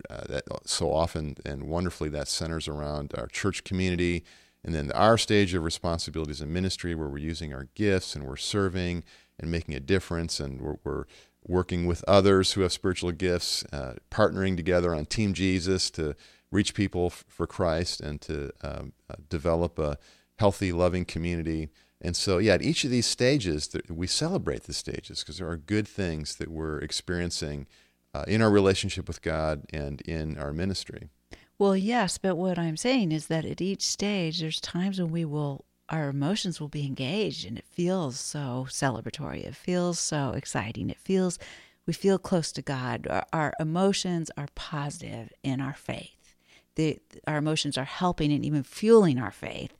uh, 0.09 0.25
that, 0.29 0.43
so 0.65 0.91
often 0.91 1.37
and 1.45 1.63
wonderfully 1.63 2.09
that 2.09 2.27
centers 2.27 2.67
around 2.67 3.13
our 3.17 3.27
church 3.27 3.63
community. 3.63 4.23
And 4.63 4.75
then 4.75 4.91
our 4.91 5.17
stage 5.17 5.53
of 5.53 5.63
responsibilities 5.63 6.41
in 6.41 6.51
ministry, 6.51 6.95
where 6.95 7.07
we're 7.07 7.19
using 7.19 7.53
our 7.53 7.67
gifts 7.75 8.15
and 8.15 8.25
we're 8.25 8.35
serving 8.35 9.03
and 9.39 9.51
making 9.51 9.75
a 9.75 9.79
difference, 9.79 10.39
and 10.39 10.59
we're, 10.61 10.77
we're 10.83 11.05
working 11.47 11.85
with 11.85 12.03
others 12.07 12.53
who 12.53 12.61
have 12.61 12.71
spiritual 12.71 13.11
gifts, 13.11 13.63
uh, 13.71 13.93
partnering 14.11 14.55
together 14.57 14.95
on 14.95 15.05
Team 15.05 15.33
Jesus 15.33 15.89
to 15.91 16.15
reach 16.51 16.73
people 16.73 17.07
f- 17.07 17.23
for 17.27 17.45
Christ 17.47 18.01
and 18.01 18.19
to 18.21 18.51
um, 18.63 18.93
uh, 19.09 19.15
develop 19.29 19.77
a 19.79 19.97
healthy, 20.37 20.71
loving 20.71 21.05
community. 21.05 21.69
And 22.01 22.15
so, 22.15 22.37
yeah, 22.37 22.53
at 22.53 22.61
each 22.61 22.83
of 22.83 22.91
these 22.91 23.05
stages, 23.05 23.67
th- 23.67 23.85
we 23.89 24.07
celebrate 24.07 24.63
the 24.63 24.73
stages 24.73 25.19
because 25.19 25.37
there 25.37 25.49
are 25.49 25.57
good 25.57 25.87
things 25.87 26.35
that 26.35 26.49
we're 26.49 26.79
experiencing 26.79 27.67
uh, 28.13 28.23
in 28.27 28.41
our 28.41 28.49
relationship 28.49 29.07
with 29.07 29.21
God 29.21 29.63
and 29.73 30.01
in 30.01 30.37
our 30.37 30.53
ministry. 30.53 31.09
Well, 31.57 31.75
yes, 31.75 32.17
but 32.17 32.35
what 32.35 32.59
I'm 32.59 32.77
saying 32.77 33.11
is 33.11 33.27
that 33.27 33.45
at 33.45 33.61
each 33.61 33.83
stage, 33.83 34.41
there's 34.41 34.59
times 34.59 34.99
when 34.99 35.11
we 35.11 35.25
will 35.25 35.65
our 35.89 36.09
emotions 36.09 36.59
will 36.59 36.67
be 36.67 36.85
engaged 36.85 37.45
and 37.45 37.57
it 37.57 37.65
feels 37.67 38.19
so 38.19 38.65
celebratory. 38.69 39.45
It 39.45 39.55
feels 39.55 39.99
so 39.99 40.31
exciting. 40.31 40.89
It 40.89 40.99
feels, 40.99 41.37
we 41.85 41.93
feel 41.93 42.17
close 42.17 42.51
to 42.53 42.61
God. 42.61 43.07
Our, 43.09 43.25
our 43.31 43.53
emotions 43.59 44.31
are 44.37 44.47
positive 44.55 45.31
in 45.43 45.61
our 45.61 45.75
faith. 45.75 46.35
The, 46.75 46.99
our 47.27 47.37
emotions 47.37 47.77
are 47.77 47.85
helping 47.85 48.31
and 48.31 48.45
even 48.45 48.63
fueling 48.63 49.19
our 49.19 49.31
faith. 49.31 49.77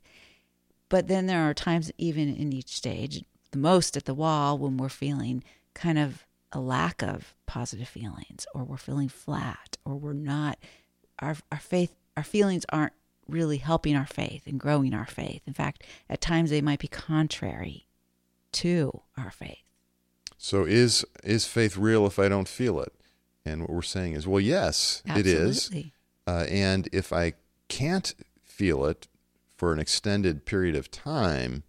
But 0.88 1.08
then 1.08 1.26
there 1.26 1.42
are 1.42 1.54
times, 1.54 1.90
even 1.98 2.34
in 2.34 2.52
each 2.52 2.68
stage, 2.68 3.24
the 3.50 3.58
most 3.58 3.96
at 3.96 4.04
the 4.04 4.14
wall, 4.14 4.56
when 4.56 4.76
we're 4.76 4.88
feeling 4.88 5.42
kind 5.74 5.98
of 5.98 6.24
a 6.52 6.60
lack 6.60 7.02
of 7.02 7.34
positive 7.46 7.88
feelings, 7.88 8.46
or 8.54 8.62
we're 8.64 8.76
feeling 8.76 9.08
flat, 9.08 9.76
or 9.84 9.96
we're 9.96 10.12
not, 10.12 10.58
our, 11.18 11.36
our 11.50 11.58
faith, 11.58 11.92
our 12.16 12.22
feelings 12.22 12.64
aren't 12.70 12.92
really 13.28 13.58
helping 13.58 13.96
our 13.96 14.06
faith 14.06 14.46
and 14.46 14.58
growing 14.58 14.94
our 14.94 15.06
faith. 15.06 15.42
In 15.46 15.52
fact, 15.52 15.84
at 16.08 16.20
times 16.20 16.50
they 16.50 16.60
might 16.60 16.78
be 16.78 16.88
contrary 16.88 17.86
to 18.52 19.02
our 19.16 19.30
faith. 19.30 19.58
So 20.38 20.64
is 20.64 21.04
is 21.24 21.46
faith 21.46 21.76
real 21.76 22.06
if 22.06 22.18
I 22.18 22.28
don't 22.28 22.48
feel 22.48 22.80
it? 22.80 22.92
And 23.44 23.62
what 23.62 23.70
we're 23.70 23.82
saying 23.82 24.12
is, 24.12 24.26
well, 24.26 24.40
yes, 24.40 25.02
Absolutely. 25.06 25.32
it 25.32 25.38
is. 25.38 25.74
Uh, 26.26 26.46
and 26.50 26.88
if 26.92 27.12
I 27.12 27.34
can't 27.68 28.14
feel 28.42 28.84
it 28.84 29.06
for 29.56 29.72
an 29.72 29.78
extended 29.78 30.44
period 30.44 30.74
of 30.74 30.90
time, 30.90 31.62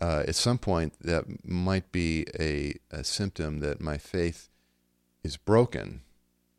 uh, 0.00 0.22
at 0.28 0.36
some 0.36 0.58
point 0.58 0.94
that 1.00 1.44
might 1.44 1.90
be 1.90 2.24
a, 2.38 2.74
a 2.90 3.02
symptom 3.02 3.58
that 3.60 3.80
my 3.80 3.98
faith 3.98 4.48
is 5.24 5.36
broken. 5.36 6.02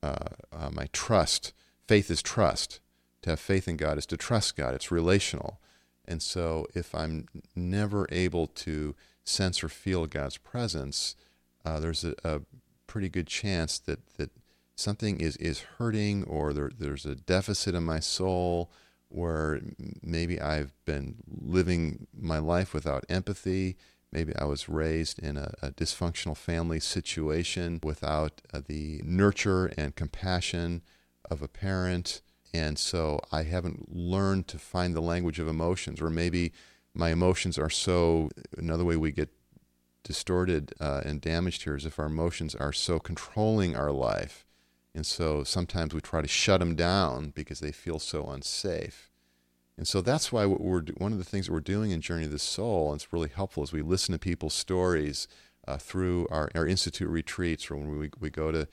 Uh, 0.04 0.16
uh 0.52 0.70
my 0.72 0.88
trust, 0.94 1.54
faith 1.88 2.12
is 2.12 2.22
trust 2.22 2.80
to 3.22 3.32
have 3.32 3.40
faith 3.40 3.68
in 3.68 3.78
God 3.78 3.98
is 3.98 4.06
to 4.08 4.18
trust 4.18 4.56
God. 4.56 4.74
It's 4.74 4.92
relational. 4.92 5.60
And 6.06 6.22
so 6.22 6.66
if 6.74 6.96
I'm 6.96 7.28
never 7.56 8.08
able 8.12 8.48
to 8.48 8.96
sense 9.24 9.64
or 9.64 9.70
feel 9.70 10.08
God's 10.08 10.38
presence, 10.38 11.16
uh, 11.64 11.80
there's 11.80 12.04
a, 12.04 12.16
a, 12.24 12.42
pretty 12.88 13.10
good 13.10 13.28
chance 13.28 13.78
that, 13.78 14.00
that 14.18 14.32
something 14.76 15.22
is, 15.22 15.38
is 15.38 15.60
hurting 15.78 16.24
or 16.24 16.54
there, 16.54 16.72
there's 16.76 17.06
a 17.06 17.14
deficit 17.14 17.76
in 17.76 17.84
my 17.84 18.00
soul 18.00 18.72
where 19.10 19.62
maybe 20.02 20.42
I've 20.42 20.74
been 20.86 21.18
living 21.28 22.08
my 22.20 22.40
life 22.40 22.74
without 22.74 23.06
empathy. 23.08 23.78
Maybe 24.12 24.36
I 24.36 24.46
was 24.46 24.68
raised 24.68 25.20
in 25.20 25.38
a, 25.38 25.54
a 25.62 25.70
dysfunctional 25.70 26.36
family 26.36 26.80
situation 26.80 27.80
without 27.84 28.42
uh, 28.52 28.62
the 28.66 29.02
nurture 29.04 29.68
and 29.78 29.96
compassion 29.96 30.82
of 31.30 31.44
a 31.44 31.48
parent 31.48 32.22
and 32.54 32.78
so 32.78 33.20
I 33.32 33.44
haven't 33.44 33.96
learned 33.96 34.48
to 34.50 34.58
find 34.58 34.96
the 34.96 35.02
language 35.02 35.40
of 35.40 35.48
emotions, 35.48 36.02
or 36.02 36.10
maybe 36.10 36.52
my 36.94 37.10
emotions 37.10 37.58
are 37.58 37.70
so. 37.70 38.30
Another 38.58 38.86
way 38.86 38.96
we 38.96 39.12
get 39.12 39.30
distorted 40.04 40.74
uh, 40.80 41.02
and 41.06 41.22
damaged 41.22 41.64
here 41.64 41.76
is 41.76 41.86
if 41.86 42.00
our 42.00 42.08
emotions 42.08 42.56
are 42.56 42.74
so 42.74 43.00
controlling 43.00 43.76
our 43.76 43.92
life, 43.92 44.46
and 44.96 45.06
so 45.06 45.44
sometimes 45.44 45.94
we 45.94 46.02
try 46.02 46.22
to 46.22 46.28
shut 46.28 46.60
them 46.60 46.76
down 46.76 47.30
because 47.30 47.60
they 47.60 47.72
feel 47.72 48.00
so 48.00 48.28
unsafe. 48.28 49.12
And 49.78 49.88
so 49.88 50.02
that's 50.02 50.32
why 50.32 50.46
what 50.46 50.60
we're 50.60 50.84
one 50.98 51.14
of 51.14 51.20
the 51.20 51.24
things 51.24 51.46
that 51.46 51.54
we're 51.54 51.62
doing 51.62 51.92
in 51.92 52.02
Journey 52.02 52.26
of 52.26 52.32
the 52.32 52.40
Soul, 52.40 52.92
and 52.92 53.00
it's 53.00 53.14
really 53.14 53.30
helpful, 53.30 53.64
is 53.64 53.72
we 53.72 53.82
listen 53.82 54.12
to 54.14 54.20
people's 54.20 54.54
stories 54.54 55.28
uh, 55.68 55.78
through 55.78 56.28
our, 56.30 56.50
our 56.56 56.68
institute 56.68 57.08
retreats, 57.08 57.70
or 57.70 57.78
when 57.78 57.98
we 57.98 58.10
we 58.20 58.30
go 58.30 58.52
to 58.52 58.68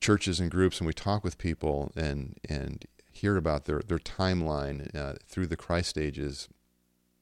churches 0.00 0.38
and 0.38 0.50
groups 0.50 0.78
and 0.78 0.86
we 0.86 0.92
talk 0.92 1.24
with 1.24 1.38
people 1.38 1.90
and 1.96 2.36
and 2.48 2.84
hear 3.14 3.36
about 3.36 3.64
their, 3.64 3.80
their 3.80 3.98
timeline 3.98 4.94
uh, 4.94 5.14
through 5.26 5.46
the 5.46 5.56
Christ 5.56 5.90
stages 5.90 6.48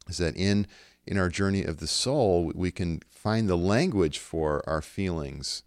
is 0.08 0.18
that 0.18 0.36
in 0.36 0.66
in 1.04 1.18
our 1.18 1.28
journey 1.28 1.64
of 1.64 1.78
the 1.78 1.86
soul 1.86 2.52
we 2.54 2.70
can 2.70 3.00
find 3.10 3.48
the 3.48 3.56
language 3.56 4.18
for 4.18 4.62
our 4.68 4.80
feelings 4.80 5.62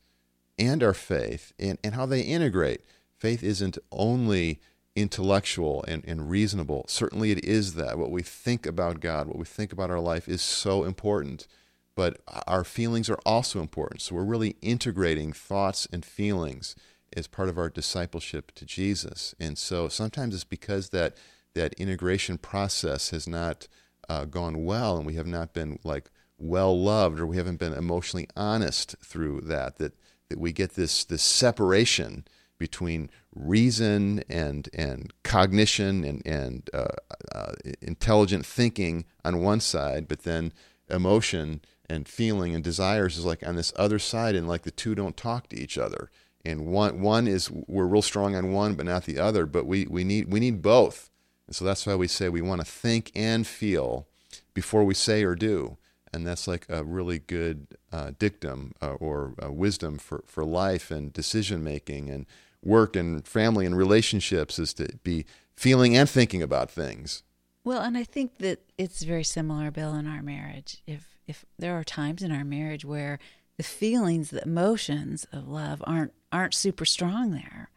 and 0.57 0.81
our 0.81 0.93
faith 0.93 1.53
and, 1.59 1.77
and 1.83 1.95
how 1.95 2.05
they 2.05 2.21
integrate. 2.21 2.81
Faith 3.17 3.43
isn't 3.43 3.77
only 3.91 4.61
intellectual 4.95 5.83
and, 5.87 6.03
and 6.05 6.29
reasonable. 6.29 6.85
Certainly 6.87 7.31
it 7.31 7.43
is 7.43 7.73
that. 7.73 7.97
What 7.97 8.11
we 8.11 8.21
think 8.21 8.65
about 8.65 9.01
God, 9.01 9.27
what 9.27 9.37
we 9.37 9.45
think 9.45 9.73
about 9.73 9.89
our 9.89 9.99
life 9.99 10.29
is 10.29 10.41
so 10.41 10.85
important. 10.85 11.47
But 11.95 12.21
our 12.47 12.63
feelings 12.63 13.09
are 13.09 13.19
also 13.25 13.61
important. 13.61 14.01
So 14.01 14.15
we're 14.15 14.23
really 14.23 14.55
integrating 14.61 15.31
thoughts 15.31 15.87
and 15.91 16.03
feelings 16.03 16.75
as 17.15 17.27
part 17.27 17.49
of 17.49 17.57
our 17.57 17.69
discipleship 17.69 18.51
to 18.55 18.65
Jesus. 18.65 19.33
And 19.39 19.57
so 19.57 19.87
sometimes 19.87 20.35
it's 20.35 20.43
because 20.43 20.89
that 20.89 21.15
that 21.53 21.73
integration 21.73 22.37
process 22.37 23.11
has 23.11 23.27
not 23.27 23.67
uh, 24.09 24.25
gone 24.25 24.65
well 24.65 24.97
and 24.97 25.05
we 25.05 25.15
have 25.15 25.27
not 25.27 25.53
been 25.53 25.79
like 25.83 26.11
well 26.37 26.77
loved 26.79 27.19
or 27.19 27.25
we 27.25 27.37
haven't 27.37 27.59
been 27.59 27.73
emotionally 27.73 28.27
honest 28.35 28.95
through 29.03 29.41
that 29.41 29.77
that 29.77 29.93
that 30.29 30.39
we 30.39 30.51
get 30.51 30.75
this 30.75 31.05
this 31.05 31.23
separation 31.23 32.25
between 32.57 33.09
reason 33.33 34.23
and 34.29 34.69
and 34.73 35.13
cognition 35.23 36.03
and 36.03 36.25
and 36.25 36.69
uh, 36.73 36.85
uh, 37.33 37.53
intelligent 37.81 38.45
thinking 38.45 39.05
on 39.23 39.41
one 39.41 39.59
side, 39.59 40.07
but 40.07 40.23
then 40.23 40.53
emotion 40.89 41.61
and 41.87 42.07
feeling 42.07 42.55
and 42.55 42.63
desires 42.63 43.17
is 43.17 43.25
like 43.25 43.45
on 43.45 43.55
this 43.55 43.73
other 43.75 43.99
side, 43.99 44.35
and 44.35 44.47
like 44.47 44.63
the 44.63 44.71
two 44.71 44.95
don't 44.95 45.17
talk 45.17 45.47
to 45.49 45.59
each 45.59 45.77
other. 45.77 46.09
And 46.45 46.67
one 46.67 47.01
one 47.01 47.27
is 47.27 47.49
we're 47.49 47.85
real 47.85 48.01
strong 48.01 48.35
on 48.35 48.51
one, 48.51 48.75
but 48.75 48.85
not 48.85 49.05
the 49.05 49.19
other. 49.19 49.45
But 49.45 49.65
we 49.65 49.87
we 49.87 50.03
need 50.03 50.31
we 50.31 50.39
need 50.39 50.61
both, 50.61 51.09
and 51.47 51.55
so 51.55 51.65
that's 51.65 51.85
why 51.85 51.95
we 51.95 52.07
say 52.07 52.29
we 52.29 52.41
want 52.41 52.61
to 52.61 52.65
think 52.65 53.11
and 53.15 53.47
feel 53.47 54.07
before 54.53 54.83
we 54.83 54.93
say 54.93 55.23
or 55.23 55.35
do 55.35 55.77
and 56.15 56.25
that's 56.25 56.47
like 56.47 56.65
a 56.69 56.83
really 56.83 57.19
good 57.19 57.67
uh, 57.91 58.11
dictum 58.17 58.73
uh, 58.81 58.93
or 58.93 59.35
uh, 59.43 59.51
wisdom 59.51 59.97
for, 59.97 60.23
for 60.25 60.45
life 60.45 60.89
and 60.89 61.11
decision 61.11 61.63
making 61.63 62.09
and 62.09 62.25
work 62.63 62.95
and 62.95 63.27
family 63.27 63.65
and 63.65 63.77
relationships 63.77 64.57
is 64.57 64.73
to 64.73 64.87
be 65.03 65.25
feeling 65.55 65.95
and 65.95 66.09
thinking 66.09 66.41
about 66.41 66.71
things. 66.71 67.21
Well, 67.63 67.81
and 67.81 67.97
I 67.97 68.03
think 68.03 68.37
that 68.37 68.59
it's 68.77 69.03
very 69.03 69.23
similar, 69.23 69.71
Bill, 69.71 69.93
in 69.93 70.07
our 70.07 70.23
marriage. 70.23 70.81
If 70.87 71.17
if 71.27 71.43
there 71.57 71.73
are 71.73 71.83
times 71.83 72.21
in 72.21 72.31
our 72.31 72.43
marriage 72.43 72.85
where 72.85 73.17
the 73.57 73.63
feelings, 73.63 74.29
the 74.29 74.43
emotions 74.43 75.25
of 75.31 75.47
love 75.47 75.83
aren't 75.85 76.13
aren't 76.31 76.53
super 76.53 76.85
strong 76.85 77.31
there, 77.31 77.69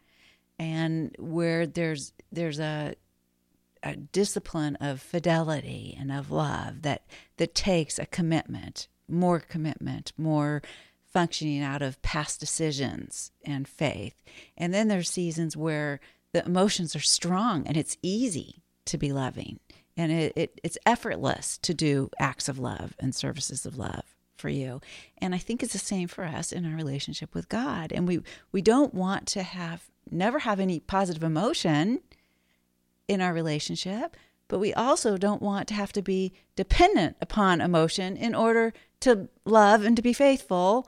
and 0.57 1.15
where 1.17 1.65
there's 1.65 2.13
there's 2.31 2.59
a 2.59 2.95
a 3.81 3.95
discipline 3.95 4.75
of 4.77 5.01
fidelity 5.01 5.95
and 5.97 6.11
of 6.11 6.31
love 6.31 6.81
that 6.81 7.03
that 7.37 7.55
takes 7.55 7.97
a 7.97 8.05
commitment, 8.05 8.87
more 9.07 9.39
commitment, 9.39 10.11
more 10.17 10.61
functioning 11.11 11.61
out 11.61 11.81
of 11.81 12.01
past 12.01 12.39
decisions 12.39 13.31
and 13.43 13.67
faith. 13.67 14.21
And 14.57 14.73
then 14.73 14.87
there's 14.89 15.09
seasons 15.09 15.57
where 15.57 15.99
the 16.33 16.45
emotions 16.45 16.95
are 16.95 16.99
strong 16.99 17.65
and 17.65 17.75
it's 17.75 17.97
easy 18.03 18.61
to 18.85 18.97
be 18.97 19.11
loving. 19.11 19.59
And 19.97 20.11
it, 20.11 20.33
it, 20.35 20.61
it's 20.63 20.77
effortless 20.85 21.57
to 21.59 21.73
do 21.73 22.09
acts 22.19 22.47
of 22.47 22.59
love 22.59 22.95
and 22.99 23.13
services 23.13 23.65
of 23.65 23.77
love 23.77 24.08
for 24.39 24.49
you. 24.49 24.81
And 25.17 25.35
I 25.35 25.37
think 25.37 25.61
it's 25.61 25.73
the 25.73 25.79
same 25.79 26.07
for 26.07 26.23
us 26.23 26.51
in 26.51 26.65
our 26.65 26.75
relationship 26.75 27.35
with 27.35 27.49
God. 27.49 27.91
And 27.91 28.07
we 28.07 28.21
we 28.51 28.61
don't 28.61 28.93
want 28.93 29.27
to 29.27 29.43
have 29.43 29.89
never 30.09 30.39
have 30.39 30.59
any 30.59 30.79
positive 30.79 31.23
emotion 31.23 31.99
in 33.07 33.21
our 33.21 33.33
relationship, 33.33 34.15
but 34.47 34.59
we 34.59 34.73
also 34.73 35.17
don't 35.17 35.41
want 35.41 35.67
to 35.67 35.73
have 35.73 35.91
to 35.93 36.01
be 36.01 36.33
dependent 36.55 37.17
upon 37.21 37.61
emotion 37.61 38.15
in 38.17 38.33
order 38.33 38.73
to 39.01 39.29
love 39.45 39.83
and 39.83 39.95
to 39.95 40.01
be 40.01 40.13
faithful 40.13 40.87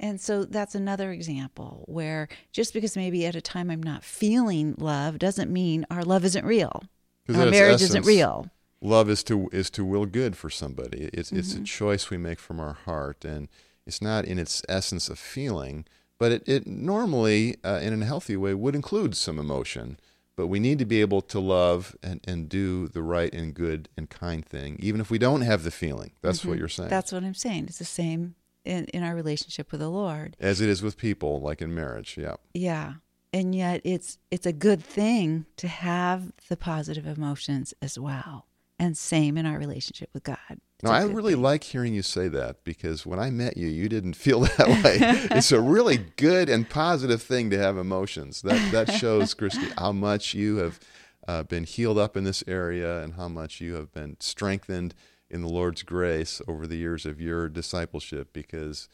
and 0.00 0.18
so 0.18 0.44
that's 0.44 0.74
another 0.74 1.12
example 1.12 1.84
where 1.86 2.28
just 2.52 2.72
because 2.72 2.96
maybe 2.96 3.26
at 3.26 3.36
a 3.36 3.42
time 3.42 3.70
I'm 3.70 3.82
not 3.82 4.02
feeling 4.02 4.74
love 4.78 5.18
doesn't 5.18 5.52
mean 5.52 5.84
our 5.90 6.02
love 6.02 6.24
isn't 6.24 6.44
real. 6.44 6.82
Our 7.28 7.46
marriage 7.46 7.74
essence, 7.74 7.90
isn't 7.90 8.06
real. 8.06 8.48
Love 8.82 9.10
is 9.10 9.22
to 9.24 9.48
is 9.52 9.68
to 9.70 9.84
will 9.84 10.06
good 10.06 10.36
for 10.36 10.48
somebody. 10.48 11.10
It's 11.12 11.30
mm-hmm. 11.30 11.38
it's 11.38 11.52
a 11.52 11.56
mm-hmm. 11.56 11.64
choice 11.64 12.10
we 12.10 12.16
make 12.16 12.40
from 12.40 12.60
our 12.60 12.72
heart, 12.72 13.24
and 13.24 13.48
it's 13.86 14.00
not 14.00 14.24
in 14.24 14.38
its 14.38 14.62
essence 14.68 15.08
a 15.08 15.16
feeling, 15.16 15.84
but 16.18 16.32
it, 16.32 16.48
it 16.48 16.66
normally, 16.66 17.56
uh, 17.64 17.80
in 17.82 18.00
a 18.00 18.06
healthy 18.06 18.36
way, 18.36 18.54
would 18.54 18.74
include 18.74 19.16
some 19.16 19.38
emotion. 19.38 19.98
But 20.36 20.46
we 20.46 20.60
need 20.60 20.78
to 20.78 20.86
be 20.86 21.02
able 21.02 21.20
to 21.22 21.38
love 21.38 21.94
and, 22.02 22.20
and 22.26 22.48
do 22.48 22.88
the 22.88 23.02
right 23.02 23.30
and 23.34 23.52
good 23.52 23.90
and 23.94 24.08
kind 24.08 24.42
thing, 24.42 24.78
even 24.80 24.98
if 25.00 25.10
we 25.10 25.18
don't 25.18 25.42
have 25.42 25.64
the 25.64 25.70
feeling. 25.70 26.12
That's 26.22 26.38
mm-hmm. 26.38 26.48
what 26.48 26.58
you're 26.58 26.68
saying. 26.68 26.88
That's 26.88 27.12
what 27.12 27.24
I'm 27.24 27.34
saying. 27.34 27.66
It's 27.66 27.78
the 27.78 27.84
same 27.84 28.36
in, 28.64 28.86
in 28.86 29.02
our 29.02 29.14
relationship 29.14 29.70
with 29.70 29.80
the 29.80 29.90
Lord. 29.90 30.36
As 30.40 30.62
it 30.62 30.70
is 30.70 30.82
with 30.82 30.96
people, 30.96 31.40
like 31.40 31.60
in 31.60 31.74
marriage, 31.74 32.16
yeah. 32.16 32.36
Yeah. 32.54 32.94
And 33.32 33.54
yet 33.54 33.82
it's 33.84 34.18
it's 34.30 34.46
a 34.46 34.52
good 34.52 34.82
thing 34.82 35.44
to 35.56 35.68
have 35.68 36.32
the 36.48 36.56
positive 36.56 37.06
emotions 37.06 37.74
as 37.82 37.98
well. 37.98 38.46
And 38.80 38.96
same 38.96 39.36
in 39.36 39.44
our 39.44 39.58
relationship 39.58 40.08
with 40.14 40.24
God. 40.24 40.38
It's 40.48 40.84
now, 40.84 40.92
I 40.92 41.02
really 41.02 41.34
thing. 41.34 41.42
like 41.42 41.64
hearing 41.64 41.92
you 41.92 42.00
say 42.00 42.28
that 42.28 42.64
because 42.64 43.04
when 43.04 43.18
I 43.18 43.30
met 43.30 43.58
you, 43.58 43.68
you 43.68 43.90
didn't 43.90 44.14
feel 44.14 44.40
that 44.56 44.68
way. 44.68 44.96
it's 45.36 45.52
a 45.52 45.60
really 45.60 45.98
good 46.16 46.48
and 46.48 46.68
positive 46.68 47.22
thing 47.22 47.50
to 47.50 47.58
have 47.58 47.76
emotions. 47.76 48.40
That 48.40 48.72
that 48.72 48.92
shows, 48.94 49.34
Christy, 49.34 49.66
how 49.78 49.92
much 49.92 50.32
you 50.32 50.56
have 50.56 50.80
uh, 51.28 51.42
been 51.42 51.64
healed 51.64 51.98
up 51.98 52.16
in 52.16 52.24
this 52.24 52.42
area 52.46 53.02
and 53.02 53.14
how 53.14 53.28
much 53.28 53.60
you 53.60 53.74
have 53.74 53.92
been 53.92 54.16
strengthened 54.18 54.94
in 55.28 55.42
the 55.42 55.48
Lord's 55.48 55.82
grace 55.82 56.40
over 56.48 56.66
the 56.66 56.78
years 56.78 57.04
of 57.04 57.20
your 57.20 57.50
discipleship 57.50 58.32
because 58.32 58.88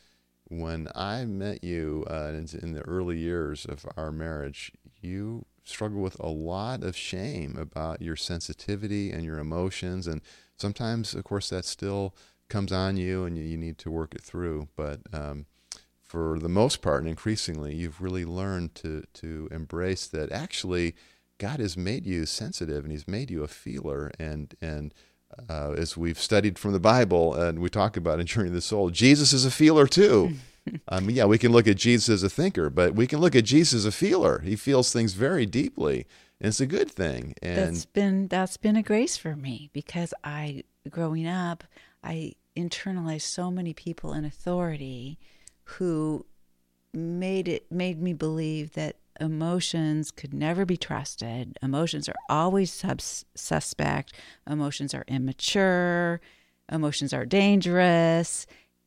when 0.48 0.88
I 0.96 1.24
met 1.24 1.62
you 1.62 2.04
uh, 2.10 2.32
in, 2.34 2.48
in, 2.60 2.72
the 2.72 2.82
early 2.82 3.18
years 3.18 3.64
of 3.64 3.86
our 3.96 4.12
marriage, 4.12 4.72
you 5.00 5.46
struggled 5.68 6.02
with 6.02 6.18
a 6.20 6.28
lot 6.28 6.82
of 6.82 6.96
shame 6.96 7.56
about 7.58 8.02
your 8.02 8.16
sensitivity 8.16 9.10
and 9.10 9.24
your 9.24 9.38
emotions. 9.38 10.06
And 10.06 10.20
sometimes, 10.56 11.14
of 11.14 11.24
course, 11.24 11.48
that 11.50 11.64
still 11.64 12.14
comes 12.48 12.72
on 12.72 12.96
you 12.96 13.24
and 13.24 13.36
you, 13.36 13.44
you 13.44 13.56
need 13.56 13.78
to 13.78 13.90
work 13.90 14.14
it 14.14 14.22
through. 14.22 14.68
But 14.76 15.00
um, 15.12 15.46
for 16.02 16.38
the 16.38 16.48
most 16.48 16.82
part, 16.82 17.00
and 17.00 17.08
increasingly, 17.08 17.74
you've 17.74 18.00
really 18.00 18.24
learned 18.24 18.74
to, 18.76 19.04
to 19.14 19.48
embrace 19.50 20.06
that 20.08 20.30
actually 20.32 20.94
God 21.38 21.60
has 21.60 21.76
made 21.76 22.06
you 22.06 22.26
sensitive 22.26 22.84
and 22.84 22.92
He's 22.92 23.08
made 23.08 23.30
you 23.30 23.42
a 23.42 23.48
feeler 23.48 24.10
and, 24.18 24.54
and 24.60 24.94
uh, 25.48 25.72
as 25.72 25.96
we've 25.96 26.20
studied 26.20 26.58
from 26.58 26.72
the 26.72 26.80
Bible 26.80 27.34
and 27.34 27.58
we 27.58 27.68
talk 27.68 27.96
about 27.96 28.20
in 28.20 28.26
Journey 28.26 28.48
of 28.48 28.54
the 28.54 28.60
Soul, 28.60 28.90
Jesus 28.90 29.32
is 29.32 29.44
a 29.44 29.50
feeler 29.50 29.86
too. 29.86 30.34
um, 30.88 31.10
yeah, 31.10 31.24
we 31.24 31.38
can 31.38 31.52
look 31.52 31.66
at 31.66 31.76
Jesus 31.76 32.08
as 32.08 32.22
a 32.22 32.30
thinker, 32.30 32.70
but 32.70 32.94
we 32.94 33.06
can 33.06 33.20
look 33.20 33.34
at 33.34 33.44
Jesus 33.44 33.78
as 33.78 33.84
a 33.86 33.92
feeler. 33.92 34.40
He 34.40 34.56
feels 34.56 34.92
things 34.92 35.12
very 35.14 35.46
deeply, 35.46 36.06
and 36.40 36.48
it's 36.48 36.60
a 36.60 36.66
good 36.66 36.90
thing. 36.90 37.34
And 37.42 37.56
that's 37.56 37.86
been 37.86 38.28
that's 38.28 38.56
been 38.56 38.76
a 38.76 38.82
grace 38.82 39.16
for 39.16 39.36
me 39.36 39.70
because 39.72 40.12
I, 40.24 40.64
growing 40.88 41.26
up, 41.26 41.64
I 42.02 42.32
internalized 42.56 43.22
so 43.22 43.50
many 43.50 43.74
people 43.74 44.12
in 44.12 44.24
authority 44.24 45.18
who 45.64 46.24
made 46.94 47.48
it 47.48 47.70
made 47.70 48.00
me 48.00 48.12
believe 48.12 48.72
that 48.72 48.96
emotions 49.20 50.10
could 50.10 50.34
never 50.34 50.64
be 50.64 50.76
trusted. 50.76 51.58
Emotions 51.62 52.08
are 52.08 52.16
always 52.28 52.72
sub- 52.72 53.00
suspect. 53.00 54.12
Emotions 54.48 54.94
are 54.94 55.04
immature. 55.08 56.20
Emotions 56.70 57.12
are 57.12 57.24
dangerous. 57.24 58.46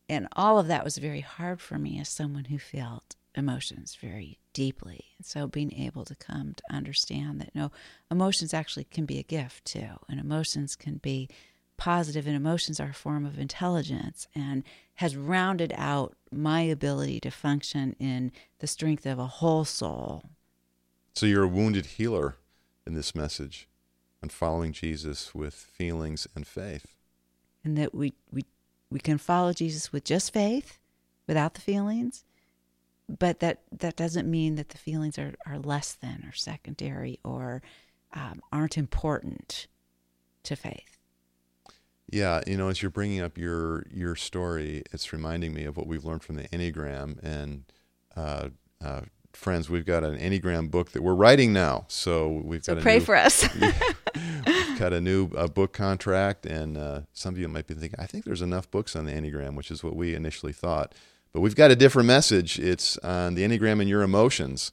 And 0.09 0.27
all 0.33 0.57
of 0.57 0.67
that 0.67 0.83
was 0.83 0.97
very 0.97 1.21
hard 1.21 1.61
for 1.61 1.77
me 1.77 1.99
as 1.99 2.09
someone 2.09 2.45
who 2.45 2.57
felt 2.57 3.15
emotions 3.35 3.95
very 4.01 4.39
deeply. 4.53 5.05
And 5.17 5.25
so 5.25 5.47
being 5.47 5.71
able 5.73 6.03
to 6.05 6.15
come 6.15 6.55
to 6.55 6.63
understand 6.69 7.39
that 7.39 7.53
no, 7.53 7.71
emotions 8.09 8.53
actually 8.53 8.85
can 8.85 9.05
be 9.05 9.19
a 9.19 9.23
gift 9.23 9.65
too. 9.65 9.99
And 10.09 10.19
emotions 10.19 10.75
can 10.75 10.97
be 10.97 11.29
positive 11.77 12.27
and 12.27 12.35
emotions 12.35 12.79
are 12.79 12.89
a 12.89 12.93
form 12.93 13.25
of 13.25 13.39
intelligence 13.39 14.27
and 14.35 14.63
has 14.95 15.15
rounded 15.15 15.73
out 15.77 16.15
my 16.31 16.61
ability 16.61 17.19
to 17.21 17.31
function 17.31 17.95
in 17.99 18.31
the 18.59 18.67
strength 18.67 19.05
of 19.05 19.19
a 19.19 19.27
whole 19.27 19.63
soul. 19.63 20.23
So 21.15 21.25
you're 21.25 21.43
a 21.43 21.47
wounded 21.47 21.85
healer 21.85 22.35
in 22.85 22.95
this 22.95 23.15
message 23.15 23.67
and 24.21 24.31
following 24.31 24.73
Jesus 24.73 25.33
with 25.33 25.53
feelings 25.53 26.27
and 26.35 26.45
faith. 26.45 26.95
And 27.63 27.77
that 27.77 27.93
we, 27.93 28.13
we, 28.31 28.43
we 28.91 28.99
can 28.99 29.17
follow 29.17 29.53
Jesus 29.53 29.91
with 29.91 30.03
just 30.03 30.33
faith 30.33 30.79
without 31.27 31.53
the 31.53 31.61
feelings, 31.61 32.23
but 33.07 33.39
that, 33.39 33.61
that 33.71 33.95
doesn't 33.95 34.29
mean 34.29 34.55
that 34.55 34.69
the 34.69 34.77
feelings 34.77 35.17
are, 35.17 35.35
are 35.45 35.59
less 35.59 35.93
than 35.93 36.23
or 36.27 36.33
secondary 36.33 37.19
or 37.23 37.61
um, 38.13 38.41
aren't 38.51 38.77
important 38.77 39.67
to 40.43 40.55
faith. 40.55 40.97
Yeah, 42.11 42.41
you 42.47 42.57
know, 42.57 42.69
as 42.69 42.81
you're 42.81 42.89
bringing 42.89 43.21
up 43.21 43.37
your 43.37 43.85
your 43.91 44.15
story, 44.15 44.83
it's 44.91 45.13
reminding 45.13 45.53
me 45.53 45.65
of 45.65 45.77
what 45.77 45.85
we've 45.85 46.03
learned 46.03 46.23
from 46.23 46.37
the 46.37 46.47
Enneagram. 46.47 47.19
And 47.21 47.65
uh, 48.15 48.49
uh, 48.83 49.01
friends, 49.33 49.69
we've 49.69 49.85
got 49.85 50.03
an 50.03 50.17
Enneagram 50.17 50.71
book 50.71 50.93
that 50.93 51.03
we're 51.03 51.13
writing 51.13 51.53
now, 51.53 51.85
so 51.87 52.41
we've 52.43 52.63
so 52.63 52.73
got. 52.73 52.81
pray 52.81 52.97
new, 52.97 53.05
for 53.05 53.15
us. 53.15 53.47
got 54.79 54.93
a 54.93 55.01
new 55.01 55.29
uh, 55.35 55.47
book 55.47 55.73
contract, 55.73 56.45
and 56.45 56.77
uh, 56.77 57.01
some 57.11 57.33
of 57.33 57.39
you 57.39 57.49
might 57.49 57.67
be 57.67 57.73
thinking, 57.73 57.99
I 57.99 58.05
think 58.05 58.23
there's 58.23 58.41
enough 58.41 58.71
books 58.71 58.95
on 58.95 59.05
the 59.05 59.11
Enneagram, 59.11 59.55
which 59.55 59.69
is 59.71 59.83
what 59.83 59.95
we 59.95 60.15
initially 60.15 60.53
thought. 60.53 60.95
But 61.33 61.41
we've 61.41 61.55
got 61.55 61.69
a 61.69 61.75
different 61.75 62.07
message. 62.07 62.57
It's 62.57 62.97
on 62.99 63.35
the 63.35 63.43
Enneagram 63.43 63.81
and 63.81 63.89
your 63.89 64.03
emotions, 64.03 64.71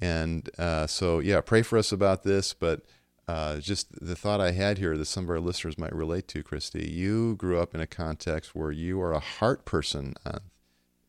and 0.00 0.48
uh, 0.58 0.86
so 0.86 1.18
yeah, 1.18 1.42
pray 1.42 1.60
for 1.60 1.76
us 1.76 1.92
about 1.92 2.22
this, 2.22 2.54
but 2.54 2.80
uh, 3.28 3.58
just 3.58 3.92
the 4.04 4.16
thought 4.16 4.40
I 4.40 4.52
had 4.52 4.78
here 4.78 4.96
that 4.96 5.04
some 5.04 5.24
of 5.24 5.30
our 5.30 5.38
listeners 5.38 5.78
might 5.78 5.94
relate 5.94 6.28
to, 6.28 6.42
Christy. 6.42 6.90
You 6.90 7.36
grew 7.36 7.60
up 7.60 7.74
in 7.74 7.80
a 7.80 7.86
context 7.86 8.54
where 8.54 8.72
you 8.72 9.00
are 9.02 9.12
a 9.12 9.20
heart 9.20 9.66
person 9.66 10.14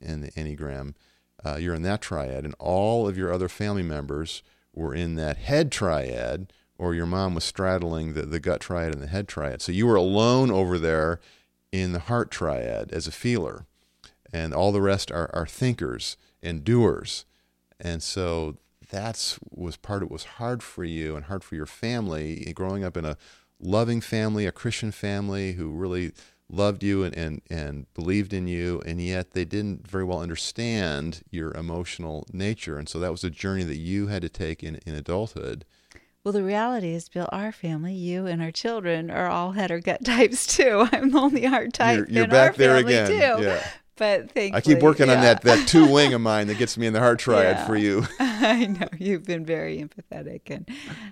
in 0.01 0.19
the 0.19 0.32
Enneagram. 0.32 0.95
Uh, 1.43 1.56
you're 1.56 1.73
in 1.73 1.82
that 1.84 2.01
triad, 2.01 2.43
and 2.43 2.56
all 2.60 3.08
of 3.08 3.17
your 3.17 3.32
other 3.32 3.49
family 3.49 3.84
members 3.84 4.43
were 4.73 4.93
in 4.93 5.15
that 5.15 5.38
head 5.38 5.71
triad 5.71 6.51
or 6.84 6.93
your 6.93 7.06
mom 7.06 7.34
was 7.34 7.46
straddling 7.46 8.13
the, 8.13 8.24
the 8.24 8.41
gut 8.41 8.60
triad 8.60 8.91
and 8.91 9.02
the 9.02 9.08
head 9.08 9.26
triad. 9.26 9.62
So 9.62 9.72
you 9.72 9.88
were 9.88 9.96
alone 9.96 10.52
over 10.52 10.78
there 10.78 11.22
in 11.72 11.93
the 11.93 12.00
heart 12.00 12.30
triad 12.30 12.91
as 12.91 13.08
a 13.08 13.12
feeler, 13.12 13.65
and 14.34 14.54
all 14.54 14.74
the 14.74 14.82
rest 14.82 15.10
are, 15.10 15.30
are 15.34 15.48
thinkers 15.48 16.17
and 16.41 16.65
doers. 16.65 17.24
And 17.80 18.04
so 18.04 18.58
that's 18.89 19.39
was 19.50 19.78
part 19.78 20.04
of 20.04 20.08
it 20.08 20.12
was 20.12 20.26
hard 20.26 20.62
for 20.62 20.84
you 20.84 21.15
and 21.15 21.26
hard 21.26 21.41
for 21.41 21.56
your 21.56 21.65
family 21.65 22.43
eh, 22.46 22.52
growing 22.52 22.84
up 22.84 22.98
in 22.98 23.06
a 23.06 23.17
loving 23.62 24.02
family, 24.02 24.46
a 24.46 24.52
Christian 24.52 24.91
family 24.91 25.54
who 25.54 25.69
really 25.69 26.12
loved 26.50 26.84
you 26.84 27.06
and, 27.06 27.15
and, 27.15 27.41
and 27.50 27.91
believed 27.93 28.34
in 28.34 28.46
you, 28.46 28.82
and 28.86 29.00
yet 29.00 29.32
they 29.32 29.46
didn't 29.46 29.88
very 29.88 30.04
well 30.04 30.19
understand 30.19 31.24
your 31.32 31.54
emotional 31.54 32.28
nature. 32.34 32.78
And 32.78 32.89
so 32.89 33.00
that 33.00 33.12
was 33.12 33.24
a 33.24 33.30
journey 33.30 33.63
that 33.63 33.78
you 33.78 34.08
had 34.08 34.22
to 34.22 34.30
take 34.30 34.62
in, 34.63 34.82
in 34.86 34.93
adulthood. 34.96 35.63
Well, 36.23 36.31
the 36.31 36.43
reality 36.43 36.93
is, 36.93 37.09
Bill, 37.09 37.27
our 37.33 37.51
family, 37.51 37.93
you 37.93 38.25
and 38.27 38.41
our 38.41 38.51
children, 38.51 39.12
are 39.12 39.27
all 39.27 39.51
head 39.51 39.71
or 39.71 39.79
gut 39.79 40.05
types 40.05 40.47
too. 40.47 40.88
I'm 40.91 41.12
the 41.12 41.17
only 41.19 41.45
heart 41.45 41.73
type 41.73 41.97
you're, 41.97 42.07
you're 42.09 42.23
in 42.25 42.29
back 42.29 42.51
our 42.51 42.57
there 42.57 42.75
family 42.77 42.93
again. 42.95 43.07
too. 43.38 43.43
Yeah. 43.43 43.67
But 43.95 44.31
thankfully, 44.31 44.53
I 44.53 44.62
keep 44.62 44.79
working 44.81 45.07
yeah. 45.07 45.15
on 45.15 45.21
that 45.21 45.41
that 45.43 45.67
two 45.67 45.91
wing 45.91 46.13
of 46.13 46.21
mine 46.21 46.47
that 46.47 46.57
gets 46.57 46.77
me 46.77 46.88
in 46.88 46.93
the 46.93 46.99
heart 46.99 47.19
triad 47.19 47.57
Yeah. 47.57 47.67
for 47.67 47.75
you. 47.75 48.05
I 48.19 48.65
know 48.65 48.88
you've 48.97 49.23
been 49.23 49.45
very 49.45 49.77
empathetic 49.83 50.49
and 50.49 50.67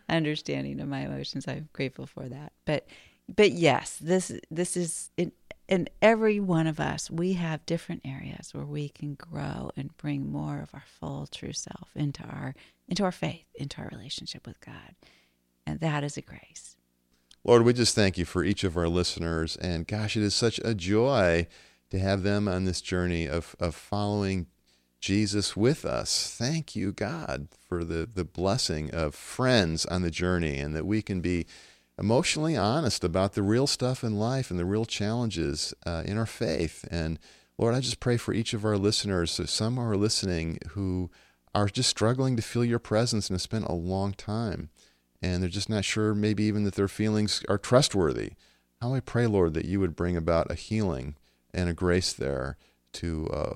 understanding 0.10 0.80
of 0.80 0.88
my 0.88 1.02
emotions. 1.02 1.48
I'm 1.48 1.70
grateful 1.74 2.08
for 2.08 2.28
that. 2.28 2.54
But 2.66 2.88
but 3.34 3.52
yes, 3.52 3.98
this 4.02 4.32
this 4.50 4.76
is 4.76 5.12
in 5.18 5.32
in 5.72 5.88
every 6.02 6.38
one 6.42 6.68
of 6.68 6.82
us, 6.82 7.10
we 7.10 7.34
have 7.34 7.66
different 7.66 8.02
areas 8.04 8.54
where 8.54 8.66
we 8.66 8.90
can 8.90 9.16
grow 9.16 9.72
and 9.78 9.96
bring 9.96 10.30
more 10.30 10.60
of 10.60 10.70
our 10.74 10.84
full 10.86 11.26
true 11.32 11.54
self 11.54 11.90
into 11.96 12.24
our 12.24 12.54
into 12.90 13.06
our 13.06 13.12
faith, 13.12 13.46
into 13.56 13.82
our 13.82 13.88
relationship 13.90 14.46
with 14.46 14.60
God. 14.60 14.96
And 15.66 15.80
that 15.80 16.04
is 16.04 16.18
a 16.18 16.22
grace. 16.22 16.76
Lord, 17.46 17.64
we 17.64 17.72
just 17.72 17.96
thank 17.96 18.18
you 18.18 18.26
for 18.26 18.44
each 18.44 18.66
of 18.66 18.76
our 18.76 18.90
listeners. 18.90 19.56
And 19.56 19.88
gosh, 19.88 20.18
it 20.18 20.24
is 20.24 20.36
such 20.36 20.60
a 20.60 20.76
joy 20.76 21.48
to 21.90 22.00
have 22.00 22.24
them 22.24 22.50
on 22.50 22.66
this 22.66 22.82
journey 22.82 23.26
of, 23.26 23.56
of 23.58 23.74
following 23.74 24.48
Jesus 25.00 25.56
with 25.56 25.86
us. 25.86 26.36
Thank 26.38 26.76
you, 26.76 26.92
God, 26.92 27.48
for 27.68 27.86
the, 27.86 28.08
the 28.14 28.26
blessing 28.26 28.92
of 28.92 29.16
friends 29.16 29.86
on 29.86 30.02
the 30.02 30.12
journey 30.12 30.60
and 30.60 30.76
that 30.76 30.86
we 30.86 31.02
can 31.02 31.22
be 31.22 31.48
emotionally 32.00 32.58
honest 32.58 33.04
about 33.04 33.34
the 33.34 33.44
real 33.44 33.68
stuff 33.68 34.04
in 34.04 34.18
life 34.18 34.50
and 34.50 34.60
the 34.60 34.66
real 34.66 34.86
challenges 34.86 35.74
uh, 35.86 36.04
in 36.06 36.18
our 36.18 36.26
faith. 36.26 36.86
And 36.90 37.20
Lord, 37.58 37.76
I 37.76 37.80
just 37.80 38.00
pray 38.00 38.18
for 38.18 38.34
each 38.34 38.54
of 38.54 38.66
our 38.66 38.78
listeners. 38.78 39.32
So 39.32 39.46
some 39.46 39.78
are 39.78 39.96
listening 39.96 40.60
who 40.70 41.12
are 41.54 41.68
just 41.68 41.90
struggling 41.90 42.36
to 42.36 42.42
feel 42.42 42.66
your 42.66 42.80
presence 42.80 43.30
and 43.30 43.36
have 43.36 43.42
spent 43.42 43.66
a 43.66 43.74
long 43.74 44.14
time 44.14 44.70
and 45.22 45.42
they're 45.42 45.50
just 45.50 45.70
not 45.70 45.86
sure, 45.86 46.16
maybe 46.16 46.44
even 46.44 46.64
that 46.64 46.76
their 46.76 46.88
feelings 46.88 47.44
are 47.48 47.58
trustworthy. 47.58 48.32
How 48.82 48.94
I 48.94 49.00
pray, 49.00 49.28
Lord, 49.28 49.54
that 49.54 49.66
you 49.66 49.80
would 49.80 49.96
bring 49.96 50.18
about 50.18 50.50
a 50.50 50.56
healing 50.56 51.16
and 51.54 51.70
a 51.70 51.74
grace 51.74 52.12
there 52.14 52.58
to 52.94 53.28
uh, 53.28 53.54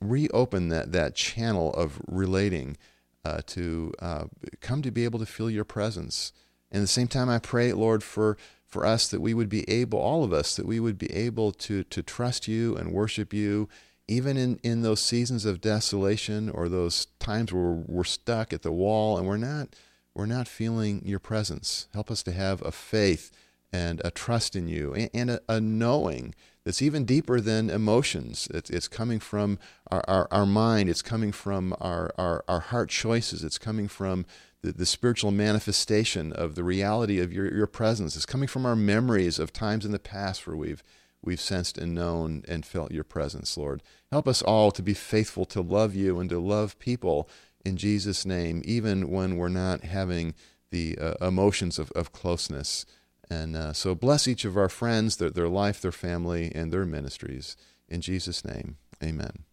reopen 0.00 0.68
that, 0.68 0.92
that 0.92 1.14
channel 1.14 1.72
of 1.74 2.00
relating, 2.08 2.76
uh, 3.24 3.40
to 3.46 3.92
uh, 4.00 4.24
come 4.60 4.82
to 4.82 4.90
be 4.90 5.04
able 5.04 5.20
to 5.20 5.26
feel 5.26 5.48
your 5.48 5.64
presence. 5.64 6.32
And 6.70 6.80
at 6.80 6.84
the 6.84 6.88
same 6.88 7.08
time, 7.08 7.28
I 7.28 7.38
pray, 7.38 7.72
Lord, 7.72 8.02
for, 8.02 8.36
for 8.66 8.84
us 8.84 9.08
that 9.08 9.20
we 9.20 9.34
would 9.34 9.48
be 9.48 9.68
able, 9.68 9.98
all 9.98 10.24
of 10.24 10.32
us, 10.32 10.56
that 10.56 10.66
we 10.66 10.80
would 10.80 10.98
be 10.98 11.12
able 11.12 11.52
to, 11.52 11.84
to 11.84 12.02
trust 12.02 12.46
you 12.48 12.76
and 12.76 12.92
worship 12.92 13.32
you, 13.32 13.68
even 14.08 14.36
in, 14.36 14.58
in 14.62 14.82
those 14.82 15.00
seasons 15.00 15.44
of 15.44 15.60
desolation 15.60 16.48
or 16.48 16.68
those 16.68 17.06
times 17.18 17.52
where 17.52 17.72
we're, 17.72 18.04
stuck 18.04 18.52
at 18.52 18.62
the 18.62 18.72
wall 18.72 19.18
and 19.18 19.26
we're 19.26 19.36
not 19.36 19.68
we're 20.14 20.26
not 20.26 20.48
feeling 20.48 21.00
your 21.04 21.20
presence. 21.20 21.86
Help 21.94 22.10
us 22.10 22.24
to 22.24 22.32
have 22.32 22.60
a 22.62 22.72
faith 22.72 23.30
and 23.72 24.00
a 24.04 24.10
trust 24.10 24.56
in 24.56 24.66
you 24.66 24.92
and, 24.92 25.10
and 25.14 25.30
a, 25.30 25.40
a, 25.48 25.60
knowing 25.60 26.34
that's 26.64 26.82
even 26.82 27.04
deeper 27.04 27.40
than 27.40 27.70
emotions. 27.70 28.48
It's, 28.52 28.68
it's 28.68 28.88
coming 28.88 29.20
from 29.20 29.58
our, 29.90 30.02
our, 30.08 30.28
our, 30.32 30.46
mind, 30.46 30.88
it's 30.88 31.02
coming 31.02 31.30
from 31.30 31.74
our, 31.80 32.12
our, 32.18 32.44
our 32.48 32.60
heart 32.60 32.88
choices, 32.88 33.44
it's 33.44 33.58
coming 33.58 33.86
from 33.86 34.26
the, 34.62 34.72
the 34.72 34.86
spiritual 34.86 35.30
manifestation 35.30 36.32
of 36.32 36.54
the 36.54 36.64
reality 36.64 37.20
of 37.20 37.32
your, 37.32 37.52
your 37.54 37.66
presence, 37.66 38.16
is 38.16 38.26
coming 38.26 38.48
from 38.48 38.66
our 38.66 38.76
memories 38.76 39.38
of 39.38 39.52
times 39.52 39.84
in 39.84 39.92
the 39.92 39.98
past 39.98 40.46
where 40.46 40.56
we've 40.56 40.82
we've 41.22 41.40
sensed 41.40 41.78
and 41.78 41.94
known 41.94 42.42
and 42.46 42.64
felt 42.64 42.92
your 42.92 43.04
presence, 43.04 43.56
Lord. 43.56 43.82
Help 44.12 44.28
us 44.28 44.42
all 44.42 44.70
to 44.70 44.82
be 44.82 44.94
faithful 44.94 45.44
to 45.46 45.60
love 45.60 45.94
you 45.94 46.20
and 46.20 46.30
to 46.30 46.38
love 46.38 46.78
people 46.78 47.28
in 47.64 47.76
Jesus' 47.76 48.24
name, 48.24 48.62
even 48.64 49.10
when 49.10 49.36
we're 49.36 49.48
not 49.48 49.82
having 49.82 50.34
the 50.70 50.96
uh, 50.98 51.14
emotions 51.20 51.78
of, 51.78 51.90
of 51.92 52.12
closeness. 52.12 52.86
And 53.30 53.56
uh, 53.56 53.72
so 53.72 53.94
bless 53.94 54.28
each 54.28 54.44
of 54.44 54.56
our 54.56 54.68
friends, 54.68 55.16
their, 55.16 55.30
their 55.30 55.48
life, 55.48 55.80
their 55.80 55.92
family, 55.92 56.52
and 56.54 56.72
their 56.72 56.86
ministries. 56.86 57.56
In 57.88 58.00
Jesus' 58.00 58.44
name, 58.44 58.76
amen. 59.02 59.47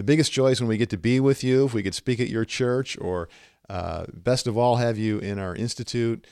The 0.00 0.04
biggest 0.04 0.32
joy 0.32 0.52
is 0.52 0.62
when 0.62 0.68
we 0.68 0.78
get 0.78 0.88
to 0.90 0.96
be 0.96 1.20
with 1.20 1.44
you, 1.44 1.66
if 1.66 1.74
we 1.74 1.82
could 1.82 1.94
speak 1.94 2.20
at 2.20 2.30
your 2.30 2.46
church, 2.46 2.96
or 3.02 3.28
uh, 3.68 4.06
best 4.14 4.46
of 4.46 4.56
all, 4.56 4.76
have 4.76 4.96
you 4.96 5.18
in 5.18 5.38
our 5.38 5.54
institute. 5.54 6.26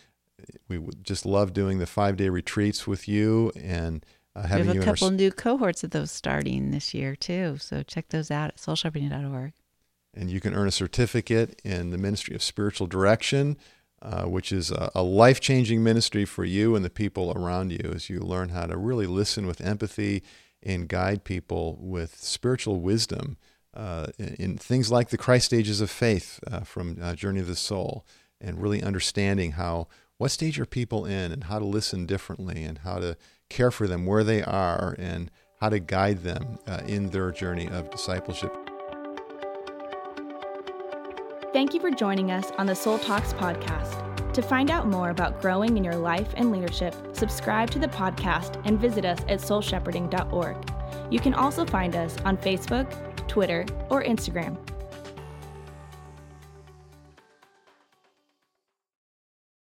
We 0.68 0.78
would 0.78 1.04
just 1.04 1.26
love 1.26 1.52
doing 1.52 1.78
the 1.78 1.85
five 1.85 2.16
day 2.16 2.31
retreats 2.31 2.87
with 2.87 3.07
you 3.07 3.52
and 3.62 4.07
uh, 4.35 4.46
having 4.46 4.64
you. 4.64 4.70
we 4.70 4.76
have 4.78 4.85
a 4.85 4.90
couple 4.90 5.09
our, 5.09 5.12
new 5.12 5.31
cohorts 5.31 5.85
of 5.85 5.90
those 5.90 6.11
starting 6.11 6.70
this 6.70 6.94
year 6.94 7.14
too. 7.14 7.59
So 7.59 7.83
check 7.83 8.09
those 8.09 8.31
out 8.31 8.48
at 8.48 8.57
soulshepherding.org. 8.57 9.52
and 10.14 10.31
you 10.31 10.40
can 10.40 10.54
earn 10.54 10.68
a 10.68 10.72
certificate 10.72 11.61
in 11.62 11.90
the 11.90 11.98
ministry 11.98 12.35
of 12.35 12.42
spiritual 12.42 12.87
direction, 12.87 13.59
uh, 14.00 14.22
which 14.22 14.50
is 14.50 14.70
a, 14.70 14.90
a 14.94 15.02
life 15.02 15.40
changing 15.40 15.85
ministry 15.85 16.24
for 16.24 16.46
you 16.46 16.74
and 16.74 16.87
the 16.87 16.88
people 16.88 17.35
around 17.37 17.70
you 17.70 17.92
as 17.94 18.09
you 18.09 18.20
learn 18.20 18.48
how 18.48 18.64
to 18.64 18.78
really 18.78 19.07
listen 19.07 19.46
with 19.46 19.61
empathy 19.61 20.22
and 20.62 20.88
guide 20.88 21.22
people 21.22 21.76
with 21.78 22.16
spiritual 22.16 22.81
wisdom 22.81 23.37
uh, 23.74 24.07
in, 24.18 24.35
in 24.38 24.59
things 24.59 24.90
like 24.90 25.11
the 25.11 25.18
Christ 25.18 25.46
stages 25.46 25.81
of 25.81 25.90
faith 25.90 26.40
uh, 26.50 26.61
from 26.61 26.98
uh, 27.00 27.14
Journey 27.14 27.40
of 27.40 27.46
the 27.46 27.57
Soul, 27.57 28.04
and 28.40 28.61
really 28.61 28.83
understanding 28.83 29.52
how 29.52 29.88
what 30.18 30.31
stage 30.31 30.59
are 30.59 30.66
people 30.66 31.07
in 31.07 31.31
and 31.33 31.44
how 31.44 31.59
to 31.59 31.64
listen 31.64 32.04
differently 32.04 32.64
and 32.64 32.78
how 32.78 32.98
to 32.98 33.16
care 33.48 33.70
for 33.70 33.87
them 33.87 34.04
where 34.04 34.24
they 34.24 34.42
are 34.42 34.96
and 34.98 35.31
how 35.61 35.68
to 35.68 35.78
guide 35.78 36.18
them 36.18 36.59
uh, 36.66 36.83
in 36.87 37.11
their 37.11 37.31
journey 37.31 37.68
of 37.68 37.90
discipleship. 37.90 38.52
Thank 41.52 41.72
you 41.72 41.81
for 41.81 41.90
joining 41.90 42.31
us 42.31 42.50
on 42.59 42.66
the 42.66 42.74
Soul 42.74 42.98
Talks 42.98 43.33
podcast. 43.33 44.04
To 44.35 44.42
find 44.42 44.70
out 44.70 44.87
more 44.87 45.11
about 45.11 45.40
growing 45.40 45.76
in 45.76 45.83
your 45.83 45.96
life 45.96 46.28
and 46.37 46.52
leadership, 46.52 46.94
subscribe 47.12 47.70
to 47.70 47.78
the 47.78 47.88
podcast 47.88 48.61
and 48.66 48.78
visit 48.78 49.04
us 49.04 49.18
at 49.20 49.40
soulshepherding.org. 49.40 50.57
You 51.11 51.20
can 51.20 51.35
also 51.35 51.64
find 51.64 51.96
us 51.96 52.16
on 52.24 52.37
Facebook, 52.37 53.07
Twitter, 53.28 53.64
or 53.90 54.02
Instagram 54.02 54.56